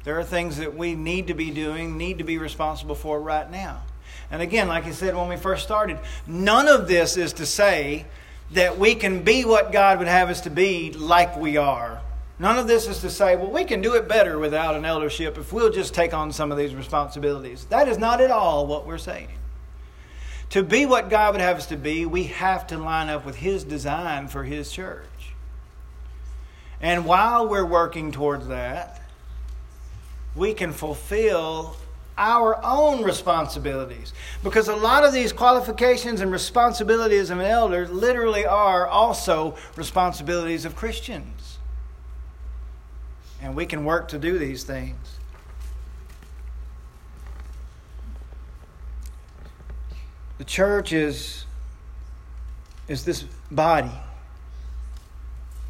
There 0.03 0.17
are 0.19 0.23
things 0.23 0.57
that 0.57 0.75
we 0.75 0.95
need 0.95 1.27
to 1.27 1.33
be 1.33 1.51
doing, 1.51 1.97
need 1.97 2.17
to 2.17 2.23
be 2.23 2.37
responsible 2.37 2.95
for 2.95 3.19
right 3.19 3.49
now. 3.49 3.83
And 4.31 4.41
again, 4.41 4.67
like 4.67 4.85
I 4.85 4.91
said 4.91 5.15
when 5.15 5.27
we 5.27 5.37
first 5.37 5.63
started, 5.63 5.99
none 6.25 6.67
of 6.67 6.87
this 6.87 7.17
is 7.17 7.33
to 7.33 7.45
say 7.45 8.05
that 8.51 8.77
we 8.77 8.95
can 8.95 9.23
be 9.23 9.45
what 9.45 9.71
God 9.71 9.99
would 9.99 10.07
have 10.07 10.29
us 10.29 10.41
to 10.41 10.49
be 10.49 10.91
like 10.93 11.37
we 11.37 11.57
are. 11.57 12.01
None 12.39 12.57
of 12.57 12.67
this 12.67 12.87
is 12.87 12.99
to 13.01 13.09
say, 13.09 13.35
well, 13.35 13.51
we 13.51 13.65
can 13.65 13.81
do 13.81 13.93
it 13.93 14.07
better 14.07 14.39
without 14.39 14.75
an 14.75 14.83
eldership 14.83 15.37
if 15.37 15.53
we'll 15.53 15.69
just 15.69 15.93
take 15.93 16.13
on 16.13 16.31
some 16.31 16.51
of 16.51 16.57
these 16.57 16.73
responsibilities. 16.73 17.65
That 17.65 17.87
is 17.87 17.99
not 17.99 18.19
at 18.19 18.31
all 18.31 18.65
what 18.65 18.87
we're 18.87 18.97
saying. 18.97 19.27
To 20.51 20.63
be 20.63 20.85
what 20.85 21.09
God 21.09 21.33
would 21.33 21.41
have 21.41 21.57
us 21.57 21.67
to 21.67 21.77
be, 21.77 22.05
we 22.05 22.25
have 22.25 22.67
to 22.67 22.77
line 22.77 23.07
up 23.07 23.25
with 23.25 23.37
His 23.37 23.63
design 23.63 24.27
for 24.27 24.43
His 24.43 24.69
church. 24.71 25.05
And 26.81 27.05
while 27.05 27.47
we're 27.47 27.65
working 27.65 28.11
towards 28.11 28.47
that, 28.47 29.01
we 30.35 30.53
can 30.53 30.73
fulfill 30.73 31.77
our 32.17 32.59
own 32.65 33.01
responsibilities. 33.03 34.11
Because 34.43 34.67
a 34.67 34.75
lot 34.75 35.05
of 35.05 35.13
these 35.13 35.31
qualifications 35.31 36.19
and 36.19 36.29
responsibilities 36.31 37.29
of 37.29 37.39
an 37.39 37.45
elder 37.45 37.87
literally 37.87 38.45
are 38.45 38.85
also 38.85 39.55
responsibilities 39.77 40.65
of 40.65 40.75
Christians. 40.75 41.59
And 43.41 43.55
we 43.55 43.65
can 43.65 43.85
work 43.85 44.09
to 44.09 44.19
do 44.19 44.37
these 44.37 44.65
things. 44.65 44.97
The 50.41 50.45
church 50.45 50.91
is, 50.91 51.45
is 52.87 53.05
this 53.05 53.25
body 53.51 53.91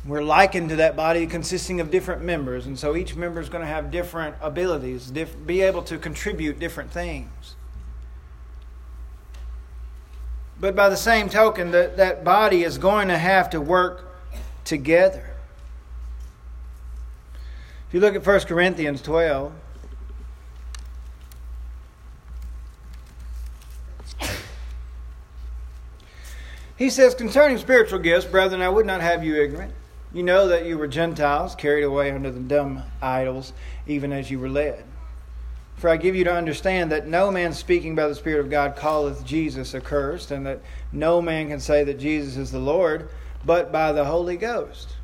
we're 0.05 0.23
likened 0.23 0.69
to 0.69 0.77
that 0.77 0.95
body 0.95 1.27
consisting 1.27 1.81
of 1.81 1.91
different 1.91 2.23
members, 2.23 2.67
and 2.67 2.79
so 2.79 2.95
each 2.95 3.17
member 3.17 3.41
is 3.41 3.49
going 3.49 3.63
to 3.63 3.67
have 3.67 3.91
different 3.91 4.37
abilities, 4.39 5.11
diff- 5.11 5.35
be 5.45 5.59
able 5.59 5.83
to 5.83 5.97
contribute 5.97 6.57
different 6.57 6.89
things. 6.89 7.55
But 10.57 10.73
by 10.73 10.87
the 10.87 10.95
same 10.95 11.27
token, 11.27 11.71
that, 11.71 11.97
that 11.97 12.23
body 12.23 12.63
is 12.63 12.77
going 12.77 13.09
to 13.09 13.17
have 13.17 13.49
to 13.49 13.59
work 13.59 14.07
together. 14.63 15.31
If 17.89 17.93
you 17.93 17.99
look 17.99 18.15
at 18.15 18.25
1 18.25 18.39
Corinthians 18.41 19.01
12, 19.01 19.51
he 26.81 26.89
says, 26.89 27.13
Concerning 27.13 27.59
spiritual 27.59 27.99
gifts, 27.99 28.25
brethren, 28.25 28.59
I 28.59 28.69
would 28.69 28.87
not 28.87 29.01
have 29.01 29.23
you 29.23 29.39
ignorant. 29.39 29.71
You 30.11 30.23
know 30.23 30.47
that 30.47 30.65
you 30.65 30.79
were 30.79 30.87
Gentiles, 30.87 31.53
carried 31.53 31.83
away 31.83 32.09
under 32.09 32.31
the 32.31 32.39
dumb 32.39 32.81
idols, 32.99 33.53
even 33.85 34.11
as 34.11 34.31
you 34.31 34.39
were 34.39 34.49
led. 34.49 34.83
For 35.75 35.91
I 35.91 35.97
give 35.97 36.15
you 36.15 36.23
to 36.23 36.33
understand 36.33 36.91
that 36.91 37.05
no 37.05 37.29
man 37.29 37.53
speaking 37.53 37.93
by 37.93 38.07
the 38.07 38.15
Spirit 38.15 38.39
of 38.39 38.49
God 38.49 38.75
calleth 38.75 39.23
Jesus 39.23 39.75
accursed, 39.75 40.31
and 40.31 40.43
that 40.47 40.61
no 40.91 41.21
man 41.21 41.49
can 41.49 41.59
say 41.59 41.83
that 41.83 41.99
Jesus 41.99 42.35
is 42.35 42.49
the 42.49 42.57
Lord, 42.57 43.09
but 43.45 43.71
by 43.71 43.91
the 43.91 44.05
Holy 44.05 44.35
Ghost. 44.35 44.95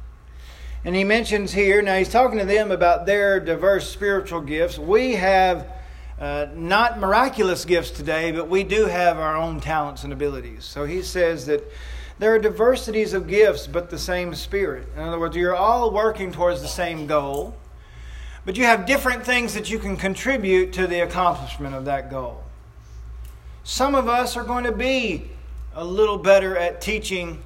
And 0.84 0.96
he 0.96 1.04
mentions 1.04 1.54
here, 1.54 1.84
now 1.84 2.00
he's 2.00 2.10
talking 2.10 2.40
to 2.40 2.46
them 2.46 2.72
about 2.72 3.06
their 3.06 3.40
diverse 3.40 3.88
spiritual 3.88 4.42
gifts. 4.42 4.80
We 4.80 5.14
have 5.14 5.68
uh, 6.20 6.48
not 6.56 7.00
miraculous 7.00 7.66
gifts 7.66 7.92
today, 7.92 8.32
but 8.32 8.50
we 8.50 8.64
do 8.64 8.86
have 8.86 9.18
our 9.18 9.36
own 9.36 9.60
talents 9.60 10.04
and 10.04 10.12
abilities. 10.12 10.66
So 10.66 10.86
he 10.86 11.04
says 11.04 11.46
that 11.46 11.64
there 12.20 12.34
are 12.34 12.40
diversities 12.40 13.14
of 13.14 13.28
gifts, 13.28 13.68
but 13.68 13.92
the 13.92 14.00
same 14.00 14.34
Spirit. 14.34 14.88
In 14.96 15.04
other 15.04 15.20
words, 15.20 15.36
you're 15.36 15.56
all 15.56 15.92
working 15.92 16.32
towards 16.32 16.62
the 16.62 16.68
same 16.68 17.06
goal, 17.06 17.56
but 18.46 18.58
you 18.58 18.64
have 18.64 18.88
different 18.88 19.24
things 19.24 19.54
that 19.54 19.70
you 19.70 19.78
can 19.78 19.96
contribute 19.96 20.74
to 20.74 20.88
the 20.88 21.02
accomplishment 21.02 21.76
of 21.76 21.86
that 21.86 22.10
goal. 22.10 22.44
Some 23.64 23.94
of 23.94 24.08
us 24.08 24.36
are 24.36 24.44
going 24.44 24.64
to 24.64 24.72
be 24.72 25.30
a 25.76 25.86
little 25.86 26.18
better 26.18 26.58
at 26.58 26.82
teaching 26.82 27.44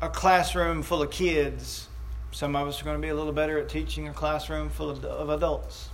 a 0.00 0.08
classroom 0.08 0.82
full 0.82 1.02
of 1.02 1.10
kids. 1.10 1.88
Some 2.30 2.54
of 2.54 2.68
us 2.68 2.80
are 2.80 2.84
going 2.84 2.96
to 2.96 3.02
be 3.02 3.08
a 3.08 3.14
little 3.14 3.32
better 3.32 3.58
at 3.58 3.68
teaching 3.68 4.06
a 4.06 4.12
classroom 4.12 4.68
full 4.68 4.90
of, 4.90 5.04
of 5.04 5.30
adults. 5.30 5.88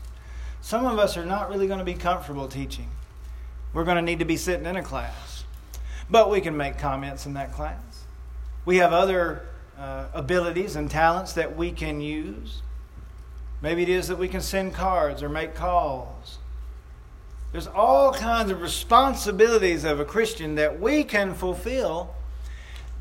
Some 0.62 0.86
of 0.86 0.98
us 0.98 1.16
are 1.16 1.24
not 1.24 1.48
really 1.48 1.66
going 1.66 1.78
to 1.78 1.84
be 1.84 1.94
comfortable 1.94 2.48
teaching. 2.48 2.88
We're 3.72 3.84
going 3.84 3.96
to 3.96 4.02
need 4.02 4.18
to 4.18 4.24
be 4.24 4.36
sitting 4.36 4.66
in 4.66 4.76
a 4.76 4.82
class. 4.82 5.44
But 6.10 6.30
we 6.30 6.40
can 6.40 6.56
make 6.56 6.78
comments 6.78 7.26
in 7.26 7.34
that 7.34 7.52
class. 7.52 8.04
We 8.64 8.78
have 8.78 8.92
other 8.92 9.46
uh, 9.78 10.06
abilities 10.12 10.76
and 10.76 10.90
talents 10.90 11.32
that 11.34 11.56
we 11.56 11.70
can 11.70 12.00
use. 12.00 12.62
Maybe 13.62 13.82
it 13.82 13.88
is 13.88 14.08
that 14.08 14.18
we 14.18 14.28
can 14.28 14.40
send 14.40 14.74
cards 14.74 15.22
or 15.22 15.28
make 15.28 15.54
calls. 15.54 16.38
There's 17.52 17.66
all 17.66 18.12
kinds 18.12 18.50
of 18.50 18.60
responsibilities 18.60 19.84
of 19.84 20.00
a 20.00 20.04
Christian 20.04 20.56
that 20.56 20.80
we 20.80 21.04
can 21.04 21.34
fulfill 21.34 22.14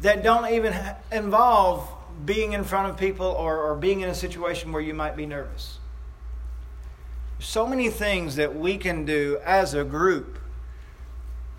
that 0.02 0.24
don't 0.24 0.52
even 0.52 0.74
involve 1.12 1.88
being 2.26 2.54
in 2.54 2.64
front 2.64 2.90
of 2.90 2.98
people 2.98 3.28
or, 3.28 3.58
or 3.58 3.76
being 3.76 4.02
in 4.02 4.10
a 4.10 4.16
situation 4.16 4.72
where 4.72 4.82
you 4.82 4.94
might 4.94 5.16
be 5.16 5.26
nervous. 5.26 5.79
So 7.40 7.66
many 7.66 7.90
things 7.90 8.36
that 8.36 8.56
we 8.56 8.78
can 8.78 9.06
do 9.06 9.40
as 9.44 9.74
a 9.74 9.84
group 9.84 10.38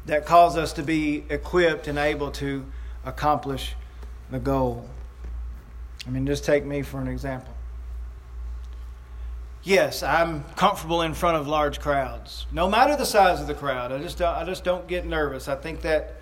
that 0.07 0.27
cause 0.27 0.57
us 0.57 0.75
to 0.75 0.83
be 0.83 1.25
equipped 1.31 1.89
and 1.89 1.99
able 1.99 2.31
to 2.33 2.65
accomplish 3.05 3.75
the 4.31 4.39
goal. 4.39 4.89
I 6.07 6.11
mean, 6.11 6.27
just 6.27 6.45
take 6.45 6.65
me 6.65 6.83
for 6.83 7.01
an 7.01 7.09
example. 7.09 7.55
Yes, 9.63 10.03
I'm 10.03 10.45
comfortable 10.57 11.03
in 11.03 11.13
front 11.13 11.37
of 11.37 11.47
large 11.47 11.81
crowds, 11.81 12.47
no 12.51 12.69
matter 12.69 12.97
the 12.97 13.05
size 13.05 13.41
of 13.43 13.47
the 13.47 13.55
crowd. 13.55 13.93
I 13.93 13.99
just 13.99 14.17
don't, 14.17 14.35
I 14.35 14.45
just 14.45 14.65
don't 14.65 14.87
get 14.87 15.05
nervous. 15.05 15.49
I 15.49 15.57
think 15.57 15.83
that 15.83 16.17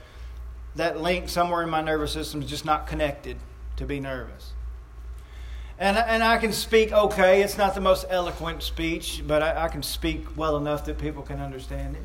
that 0.75 1.01
link 1.01 1.29
somewhere 1.29 1.62
in 1.62 1.71
my 1.71 1.81
nervous 1.81 2.12
system 2.12 2.42
is 2.42 2.51
just 2.51 2.64
not 2.64 2.87
connected 2.88 3.37
to 3.77 3.87
be 3.87 4.01
nervous. 4.01 4.53
And, 5.80 5.96
and 5.96 6.24
I 6.24 6.38
can 6.38 6.52
speak 6.52 6.92
okay. 6.92 7.42
It's 7.42 7.56
not 7.56 7.74
the 7.74 7.80
most 7.80 8.04
eloquent 8.10 8.62
speech, 8.62 9.22
but 9.26 9.42
I, 9.42 9.66
I 9.66 9.68
can 9.68 9.82
speak 9.82 10.36
well 10.36 10.56
enough 10.56 10.84
that 10.86 10.98
people 10.98 11.22
can 11.22 11.40
understand 11.40 11.94
it. 11.94 12.02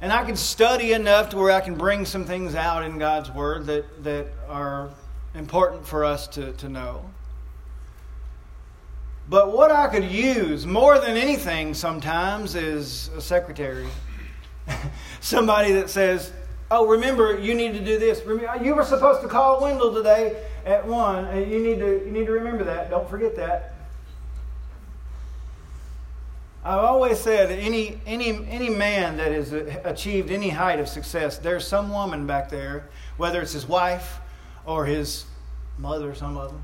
And 0.00 0.12
I 0.12 0.24
can 0.24 0.34
study 0.34 0.92
enough 0.92 1.28
to 1.30 1.36
where 1.36 1.52
I 1.52 1.60
can 1.60 1.74
bring 1.74 2.04
some 2.04 2.24
things 2.24 2.54
out 2.54 2.82
in 2.84 2.98
God's 2.98 3.30
Word 3.30 3.66
that, 3.66 4.02
that 4.02 4.26
are 4.48 4.90
important 5.34 5.86
for 5.86 6.04
us 6.04 6.26
to, 6.28 6.52
to 6.54 6.68
know. 6.68 7.04
But 9.28 9.52
what 9.52 9.70
I 9.70 9.86
could 9.86 10.10
use 10.10 10.66
more 10.66 10.98
than 10.98 11.16
anything 11.16 11.74
sometimes 11.74 12.56
is 12.56 13.08
a 13.16 13.20
secretary. 13.20 13.86
Somebody 15.20 15.72
that 15.74 15.88
says, 15.88 16.32
Oh, 16.72 16.86
remember, 16.86 17.36
you 17.36 17.54
need 17.54 17.72
to 17.72 17.80
do 17.80 17.98
this. 17.98 18.20
Uh, 18.20 18.58
you 18.62 18.76
were 18.76 18.84
supposed 18.84 19.22
to 19.22 19.28
call 19.28 19.60
Wendell 19.60 19.92
today 19.92 20.44
at 20.64 20.86
1. 20.86 21.50
You 21.50 21.58
need 21.58 21.80
to, 21.80 22.04
you 22.04 22.12
need 22.12 22.26
to 22.26 22.32
remember 22.32 22.62
that. 22.62 22.90
Don't 22.90 23.10
forget 23.10 23.34
that. 23.36 23.74
I've 26.62 26.84
always 26.84 27.18
said 27.18 27.50
any, 27.50 27.98
any, 28.06 28.46
any 28.46 28.68
man 28.68 29.16
that 29.16 29.32
has 29.32 29.52
achieved 29.52 30.30
any 30.30 30.50
height 30.50 30.78
of 30.78 30.88
success, 30.88 31.38
there's 31.38 31.66
some 31.66 31.90
woman 31.90 32.26
back 32.26 32.50
there, 32.50 32.88
whether 33.16 33.40
it's 33.40 33.52
his 33.52 33.66
wife 33.66 34.20
or 34.64 34.84
his 34.84 35.24
mother, 35.78 36.14
some 36.14 36.36
of 36.36 36.52
them, 36.52 36.62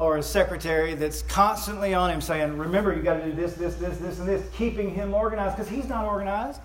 or 0.00 0.16
his 0.16 0.26
secretary, 0.26 0.94
that's 0.94 1.22
constantly 1.22 1.94
on 1.94 2.10
him 2.10 2.20
saying, 2.22 2.56
Remember, 2.56 2.96
you 2.96 3.02
got 3.02 3.18
to 3.18 3.26
do 3.26 3.32
this, 3.32 3.52
this, 3.54 3.76
this, 3.76 3.98
this, 3.98 4.18
and 4.18 4.26
this, 4.26 4.42
keeping 4.54 4.90
him 4.90 5.14
organized 5.14 5.56
because 5.56 5.70
he's 5.70 5.86
not 5.86 6.06
organized. 6.06 6.60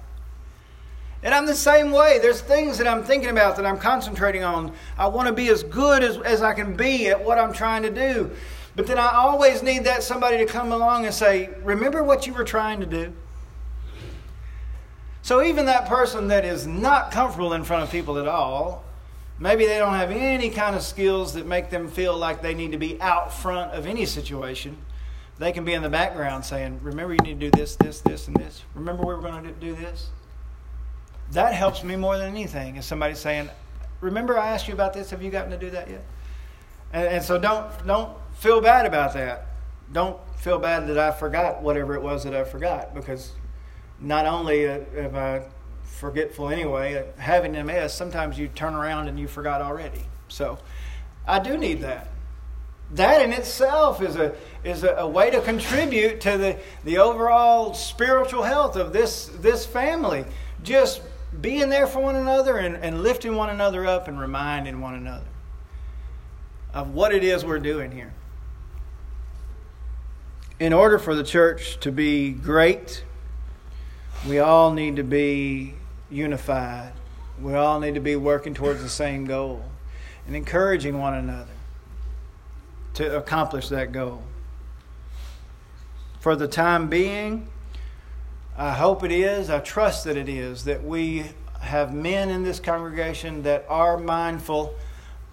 And 1.23 1.35
I'm 1.35 1.45
the 1.45 1.55
same 1.55 1.91
way. 1.91 2.19
There's 2.19 2.41
things 2.41 2.77
that 2.79 2.87
I'm 2.87 3.03
thinking 3.03 3.29
about 3.29 3.55
that 3.57 3.65
I'm 3.65 3.77
concentrating 3.77 4.43
on. 4.43 4.73
I 4.97 5.07
want 5.07 5.27
to 5.27 5.33
be 5.33 5.49
as 5.49 5.61
good 5.63 6.03
as, 6.03 6.17
as 6.19 6.41
I 6.41 6.53
can 6.53 6.75
be 6.75 7.09
at 7.09 7.23
what 7.23 7.37
I'm 7.37 7.53
trying 7.53 7.83
to 7.83 7.91
do. 7.91 8.31
But 8.75 8.87
then 8.87 8.97
I 8.97 9.09
always 9.15 9.61
need 9.61 9.83
that 9.83 10.01
somebody 10.01 10.37
to 10.37 10.45
come 10.45 10.71
along 10.71 11.05
and 11.05 11.13
say, 11.13 11.49
Remember 11.63 12.03
what 12.03 12.25
you 12.25 12.33
were 12.33 12.43
trying 12.43 12.79
to 12.79 12.85
do? 12.85 13.13
So 15.21 15.43
even 15.43 15.65
that 15.67 15.87
person 15.87 16.29
that 16.29 16.45
is 16.45 16.65
not 16.65 17.11
comfortable 17.11 17.53
in 17.53 17.63
front 17.63 17.83
of 17.83 17.91
people 17.91 18.17
at 18.17 18.27
all, 18.27 18.83
maybe 19.37 19.65
they 19.65 19.77
don't 19.77 19.93
have 19.93 20.09
any 20.09 20.49
kind 20.49 20.75
of 20.75 20.81
skills 20.81 21.33
that 21.33 21.45
make 21.45 21.69
them 21.69 21.87
feel 21.87 22.17
like 22.17 22.41
they 22.41 22.55
need 22.55 22.71
to 22.71 22.79
be 22.79 22.99
out 22.99 23.31
front 23.31 23.71
of 23.73 23.85
any 23.85 24.05
situation. 24.05 24.77
They 25.37 25.51
can 25.51 25.65
be 25.65 25.73
in 25.73 25.83
the 25.83 25.89
background 25.89 26.45
saying, 26.45 26.79
Remember, 26.81 27.13
you 27.13 27.19
need 27.19 27.39
to 27.39 27.51
do 27.51 27.57
this, 27.57 27.75
this, 27.75 28.01
this, 28.01 28.27
and 28.27 28.37
this. 28.37 28.63
Remember, 28.73 29.03
we 29.03 29.13
were 29.13 29.21
going 29.21 29.43
to 29.43 29.51
do 29.51 29.75
this? 29.75 30.09
That 31.31 31.53
helps 31.53 31.83
me 31.83 31.95
more 31.95 32.17
than 32.17 32.29
anything. 32.29 32.75
Is 32.75 32.85
somebody 32.85 33.15
saying, 33.15 33.49
"Remember, 34.01 34.37
I 34.37 34.49
asked 34.49 34.67
you 34.67 34.73
about 34.73 34.93
this. 34.93 35.11
Have 35.11 35.21
you 35.21 35.31
gotten 35.31 35.51
to 35.51 35.57
do 35.57 35.69
that 35.71 35.89
yet?" 35.89 36.03
And, 36.93 37.07
and 37.07 37.23
so 37.23 37.37
don't 37.37 37.85
don't 37.85 38.17
feel 38.33 38.61
bad 38.61 38.85
about 38.85 39.13
that. 39.13 39.47
Don't 39.91 40.17
feel 40.37 40.59
bad 40.59 40.87
that 40.87 40.97
I 40.97 41.11
forgot 41.11 41.61
whatever 41.61 41.95
it 41.95 42.01
was 42.01 42.23
that 42.23 42.33
I 42.33 42.43
forgot 42.43 42.93
because 42.93 43.33
not 43.99 44.25
only 44.25 44.67
am 44.67 45.15
I 45.15 45.43
forgetful 45.83 46.49
anyway, 46.49 46.95
uh, 46.95 47.21
having 47.21 47.53
MS, 47.53 47.93
sometimes 47.93 48.39
you 48.39 48.47
turn 48.47 48.73
around 48.73 49.07
and 49.07 49.19
you 49.19 49.27
forgot 49.27 49.61
already. 49.61 50.03
So 50.27 50.57
I 51.27 51.39
do 51.39 51.57
need 51.57 51.81
that. 51.81 52.07
That 52.93 53.21
in 53.21 53.31
itself 53.31 54.01
is 54.01 54.15
a 54.15 54.35
is 54.63 54.83
a, 54.83 54.95
a, 54.95 55.07
way 55.07 55.29
to 55.29 55.39
contribute 55.41 56.19
to 56.21 56.37
the, 56.37 56.57
the 56.83 56.97
overall 56.97 57.73
spiritual 57.73 58.43
health 58.43 58.75
of 58.75 58.91
this 58.91 59.27
this 59.39 59.65
family. 59.65 60.25
Just 60.63 61.01
being 61.39 61.69
there 61.69 61.87
for 61.87 62.01
one 62.01 62.15
another 62.15 62.57
and, 62.57 62.75
and 62.75 63.03
lifting 63.03 63.35
one 63.35 63.49
another 63.49 63.85
up 63.85 64.07
and 64.07 64.19
reminding 64.19 64.81
one 64.81 64.95
another 64.95 65.27
of 66.73 66.93
what 66.93 67.13
it 67.13 67.23
is 67.23 67.45
we're 67.45 67.59
doing 67.59 67.91
here. 67.91 68.13
In 70.59 70.73
order 70.73 70.99
for 70.99 71.15
the 71.15 71.23
church 71.23 71.79
to 71.79 71.91
be 71.91 72.31
great, 72.31 73.03
we 74.27 74.39
all 74.39 74.71
need 74.71 74.97
to 74.97 75.03
be 75.03 75.73
unified. 76.09 76.93
We 77.41 77.55
all 77.55 77.79
need 77.79 77.95
to 77.95 78.01
be 78.01 78.15
working 78.15 78.53
towards 78.53 78.81
the 78.81 78.89
same 78.89 79.25
goal 79.25 79.63
and 80.27 80.35
encouraging 80.35 80.99
one 80.99 81.15
another 81.15 81.51
to 82.95 83.17
accomplish 83.17 83.69
that 83.69 83.91
goal. 83.91 84.21
For 86.19 86.35
the 86.35 86.47
time 86.47 86.87
being, 86.87 87.47
I 88.61 88.73
hope 88.73 89.03
it 89.03 89.11
is, 89.11 89.49
I 89.49 89.59
trust 89.59 90.03
that 90.03 90.15
it 90.15 90.29
is, 90.29 90.65
that 90.65 90.83
we 90.83 91.31
have 91.61 91.95
men 91.95 92.29
in 92.29 92.43
this 92.43 92.59
congregation 92.59 93.41
that 93.41 93.65
are 93.67 93.97
mindful 93.97 94.75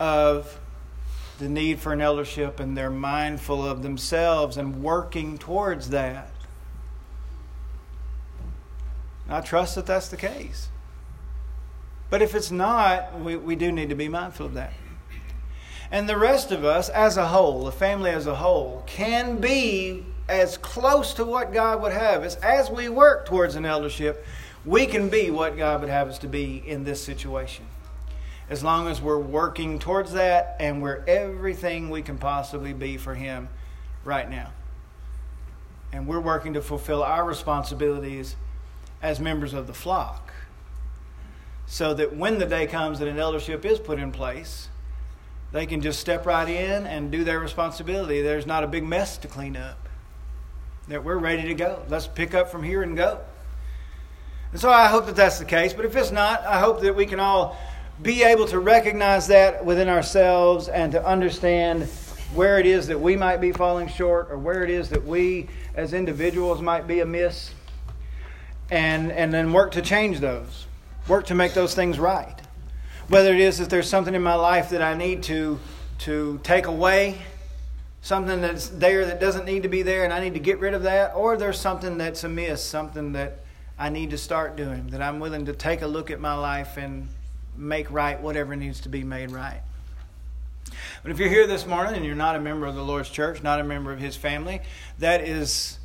of 0.01 0.59
the 1.39 1.47
need 1.47 1.79
for 1.79 1.93
an 1.93 2.01
eldership 2.01 2.59
and 2.59 2.75
they're 2.75 2.89
mindful 2.89 3.63
of 3.63 3.83
themselves 3.83 4.57
and 4.57 4.83
working 4.83 5.37
towards 5.37 5.91
that. 5.91 6.31
I 9.29 9.43
trust 9.43 9.75
that 9.75 9.85
that's 9.85 10.09
the 10.09 10.17
case. 10.17 10.71
But 12.09 12.23
if 12.23 12.35
it's 12.35 12.51
not, 12.51 13.21
we, 13.21 13.37
we 13.37 13.57
do 13.57 13.71
need 13.71 13.91
to 13.91 13.95
be 13.95 14.09
mindful 14.09 14.47
of 14.47 14.55
that. 14.55 14.73
And 15.91 16.09
the 16.09 16.17
rest 16.17 16.51
of 16.51 16.65
us, 16.65 16.89
as 16.89 17.19
a 17.19 17.27
whole, 17.27 17.67
the 17.67 17.73
family 17.73 18.11
as 18.11 18.27
a 18.27 18.37
whole, 18.37 18.85
can 18.87 19.37
be 19.37 20.07
as 20.29 20.59
close 20.59 21.15
to 21.15 21.25
what 21.25 21.53
God 21.53 21.81
would 21.83 21.93
have 21.93 22.23
us 22.23 22.37
as 22.37 22.71
we 22.71 22.89
work 22.89 23.27
towards 23.27 23.55
an 23.55 23.65
eldership. 23.65 24.25
We 24.65 24.87
can 24.87 25.09
be 25.09 25.31
what 25.31 25.57
God 25.57 25.81
would 25.81 25.89
have 25.89 26.09
us 26.09 26.19
to 26.19 26.29
be 26.29 26.63
in 26.67 26.85
this 26.85 27.03
situation. 27.03 27.65
As 28.51 28.63
long 28.63 28.89
as 28.89 29.01
we're 29.01 29.19
working 29.19 29.79
towards 29.79 30.13
that 30.13 30.57
and 30.61 30.83
we're 30.83 31.05
everything 31.07 31.91
we 31.91 32.03
can 32.03 32.19
possibly 32.19 32.73
be 32.73 32.97
for 32.97 33.15
Him 33.15 33.49
right 34.05 34.29
now. 34.29 34.51
And 35.93 36.07
we're 36.07 36.21
working 36.21 36.55
to 36.55 36.63
fulfill 36.63 37.03
our 37.03 37.25
responsibilities 37.25 38.37
as 39.01 39.21
members 39.21 39.55
of 39.55 39.67
the 39.67 39.75
flock. 39.75 40.33
So 41.67 41.95
that 41.95 42.17
when 42.17 42.39
the 42.39 42.47
day 42.47 42.67
comes 42.67 42.99
that 42.99 43.09
an 43.09 43.19
eldership 43.19 43.65
is 43.65 43.79
put 43.79 43.99
in 43.99 44.13
place, 44.13 44.69
they 45.53 45.65
can 45.65 45.81
just 45.81 46.01
step 46.01 46.27
right 46.27 46.49
in 46.49 46.87
and 46.87 47.11
do 47.11 47.25
their 47.25 47.41
responsibility. 47.41 48.21
There's 48.21 48.47
not 48.47 48.65
a 48.65 48.67
big 48.67 48.85
mess 48.85 49.17
to 49.19 49.29
clean 49.29 49.57
up 49.57 49.88
that 50.89 51.05
we're 51.05 51.19
ready 51.19 51.43
to 51.43 51.55
go. 51.55 51.83
Let's 51.89 52.07
pick 52.07 52.35
up 52.35 52.51
from 52.51 52.63
here 52.63 52.83
and 52.83 52.97
go. 52.97 53.21
And 54.53 54.61
so 54.61 54.71
I 54.71 54.87
hope 54.87 55.07
that 55.07 55.17
that's 55.17 55.39
the 55.39 55.45
case. 55.45 55.75
But 55.75 55.85
if 55.85 55.95
it's 55.95 56.11
not, 56.11 56.45
I 56.47 56.59
hope 56.59 56.81
that 56.81 56.97
we 56.97 57.05
can 57.05 57.21
all 57.21 57.59
be 58.03 58.23
able 58.23 58.47
to 58.47 58.59
recognize 58.59 59.27
that 59.27 59.65
within 59.65 59.89
ourselves 59.89 60.69
and 60.69 60.93
to 60.93 61.05
understand 61.05 61.85
where 62.35 62.59
it 62.59 62.67
is 62.67 62.87
that 62.87 62.99
we 62.99 63.17
might 63.17 63.39
be 63.39 63.53
falling 63.53 63.89
short 63.89 64.31
or 64.31 64.39
where 64.39 64.65
it 64.65 64.71
is 64.71 64.89
that 64.91 65.05
we 65.05 65.49
as 65.75 65.93
individuals 65.93 66.63
might 66.63 66.87
be 66.87 67.01
amiss 67.01 67.53
and, 68.71 69.13
and 69.13 69.33
then 69.33 69.53
work 69.53 69.73
to 69.73 69.83
change 69.83 70.21
those, 70.21 70.67
work 71.07 71.27
to 71.27 71.35
make 71.35 71.55
those 71.55 71.75
things 71.75 71.99
right. 71.99 72.41
Whether 73.09 73.33
it 73.35 73.41
is 73.41 73.59
that 73.59 73.71
there's 73.71 73.89
something 73.89 74.15
in 74.15 74.23
my 74.23 74.35
life 74.35 74.71
that 74.71 74.83
I 74.83 74.95
need 74.95 75.23
to, 75.25 75.59
to 76.01 76.41
take 76.43 76.67
away 76.67 77.19
something 78.01 78.41
that's 78.41 78.69
there 78.69 79.07
that 79.07 79.21
doesn't 79.21 79.45
need 79.45 79.65
to 79.65 79.69
be 79.69 79.83
there 79.83 80.05
and 80.05 80.13
I 80.13 80.21
need 80.21 80.35
to 80.35 80.41
get 80.41 80.61
rid 80.61 80.75
of 80.75 80.83
that, 80.85 81.15
or 81.15 81.37
there's 81.37 81.61
something 81.61 81.99
that's 81.99 82.25
amiss, 82.25 82.63
something 82.63 83.13
that 83.13 83.41
I 83.79 83.89
need 83.89 84.11
to 84.11 84.19
start 84.19 84.57
doing, 84.57 84.89
that 84.89 85.03
I'm 85.03 85.21
willing 85.21 85.47
to 85.47 85.53
take 85.53 85.83
a 85.83 85.87
look 85.87 86.11
at 86.11 86.21
my 86.21 86.35
life 86.35 86.77
and 86.77 87.09
make 87.57 87.91
right 87.91 88.21
whatever 88.21 88.57
needs 88.57 88.81
to 88.81 88.89
be 88.89 89.05
made 89.05 89.31
right. 89.31 89.61
But 91.03 91.13
if 91.13 91.19
you're 91.19 91.29
here 91.29 91.47
this 91.47 91.67
morning 91.67 91.95
and 91.95 92.05
you're 92.05 92.15
not 92.15 92.37
a 92.37 92.41
member 92.41 92.67
of 92.67 92.75
the 92.75 92.83
Lord's 92.83 93.09
church, 93.09 93.43
not 93.43 93.61
a 93.61 93.65
member 93.65 93.93
of 93.93 94.01
His 94.01 94.17
family, 94.17 94.61
that 94.99 95.23
is 95.23 95.79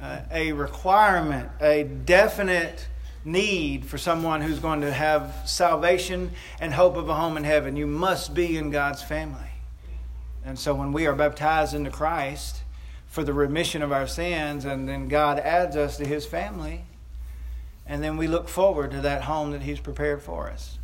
uh, 0.00 0.20
a 0.30 0.52
requirement, 0.52 1.50
a 1.60 1.84
definite 1.84 2.86
need 3.24 3.84
for 3.84 3.98
someone 3.98 4.40
who's 4.40 4.58
going 4.58 4.80
to 4.80 4.92
have 4.92 5.42
salvation 5.46 6.30
and 6.60 6.74
hope 6.74 6.96
of 6.96 7.08
a 7.08 7.14
home 7.14 7.36
in 7.36 7.44
heaven. 7.44 7.76
You 7.76 7.86
must 7.86 8.34
be 8.34 8.56
in 8.56 8.70
God's 8.70 9.02
family. 9.02 9.40
And 10.44 10.58
so 10.58 10.74
when 10.74 10.92
we 10.92 11.06
are 11.06 11.14
baptized 11.14 11.74
into 11.74 11.90
Christ 11.90 12.62
for 13.06 13.22
the 13.22 13.32
remission 13.32 13.82
of 13.82 13.92
our 13.92 14.06
sins, 14.06 14.64
and 14.64 14.88
then 14.88 15.08
God 15.08 15.38
adds 15.38 15.76
us 15.76 15.96
to 15.98 16.06
his 16.06 16.26
family, 16.26 16.84
and 17.86 18.02
then 18.02 18.16
we 18.16 18.26
look 18.26 18.48
forward 18.48 18.90
to 18.92 19.00
that 19.02 19.22
home 19.22 19.52
that 19.52 19.62
he's 19.62 19.80
prepared 19.80 20.22
for 20.22 20.48
us. 20.48 20.78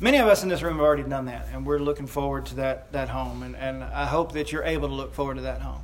Many 0.00 0.18
of 0.18 0.26
us 0.26 0.42
in 0.42 0.48
this 0.48 0.62
room 0.62 0.76
have 0.76 0.84
already 0.84 1.02
done 1.02 1.26
that, 1.26 1.48
and 1.52 1.66
we're 1.66 1.78
looking 1.78 2.06
forward 2.06 2.46
to 2.46 2.54
that, 2.56 2.90
that 2.92 3.10
home. 3.10 3.42
And, 3.42 3.54
and 3.54 3.84
I 3.84 4.06
hope 4.06 4.32
that 4.32 4.50
you're 4.50 4.64
able 4.64 4.88
to 4.88 4.94
look 4.94 5.12
forward 5.14 5.36
to 5.36 5.42
that 5.42 5.60
home. 5.60 5.82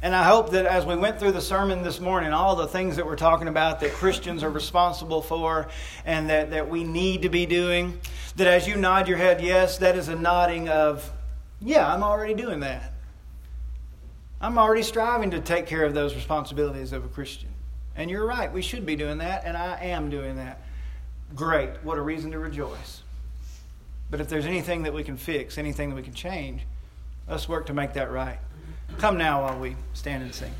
And 0.00 0.16
I 0.16 0.24
hope 0.24 0.50
that 0.50 0.66
as 0.66 0.84
we 0.84 0.96
went 0.96 1.20
through 1.20 1.32
the 1.32 1.40
sermon 1.40 1.82
this 1.82 2.00
morning, 2.00 2.32
all 2.32 2.56
the 2.56 2.66
things 2.66 2.96
that 2.96 3.06
we're 3.06 3.14
talking 3.14 3.46
about 3.46 3.80
that 3.80 3.92
Christians 3.92 4.42
are 4.42 4.50
responsible 4.50 5.22
for 5.22 5.68
and 6.04 6.28
that, 6.28 6.50
that 6.50 6.68
we 6.68 6.82
need 6.82 7.22
to 7.22 7.28
be 7.28 7.46
doing, 7.46 8.00
that 8.34 8.48
as 8.48 8.66
you 8.66 8.74
nod 8.74 9.06
your 9.06 9.18
head, 9.18 9.40
yes, 9.40 9.78
that 9.78 9.96
is 9.96 10.08
a 10.08 10.16
nodding 10.16 10.68
of 10.68 11.08
yeah, 11.62 11.92
I'm 11.92 12.02
already 12.02 12.34
doing 12.34 12.60
that. 12.60 12.92
I'm 14.40 14.58
already 14.58 14.82
striving 14.82 15.30
to 15.30 15.40
take 15.40 15.66
care 15.66 15.84
of 15.84 15.94
those 15.94 16.14
responsibilities 16.14 16.92
of 16.92 17.04
a 17.04 17.08
Christian. 17.08 17.48
And 17.94 18.10
you're 18.10 18.26
right, 18.26 18.52
we 18.52 18.62
should 18.62 18.84
be 18.84 18.96
doing 18.96 19.18
that, 19.18 19.44
and 19.44 19.56
I 19.56 19.78
am 19.80 20.10
doing 20.10 20.36
that. 20.36 20.60
Great. 21.34 21.70
What 21.82 21.98
a 21.98 22.02
reason 22.02 22.30
to 22.32 22.38
rejoice. 22.38 23.02
But 24.10 24.20
if 24.20 24.28
there's 24.28 24.46
anything 24.46 24.82
that 24.82 24.92
we 24.92 25.04
can 25.04 25.16
fix, 25.16 25.56
anything 25.56 25.90
that 25.90 25.96
we 25.96 26.02
can 26.02 26.12
change, 26.12 26.62
let's 27.28 27.48
work 27.48 27.66
to 27.66 27.74
make 27.74 27.92
that 27.94 28.10
right. 28.10 28.38
Come 28.98 29.16
now 29.16 29.42
while 29.42 29.58
we 29.58 29.76
stand 29.94 30.22
and 30.22 30.34
sing. 30.34 30.52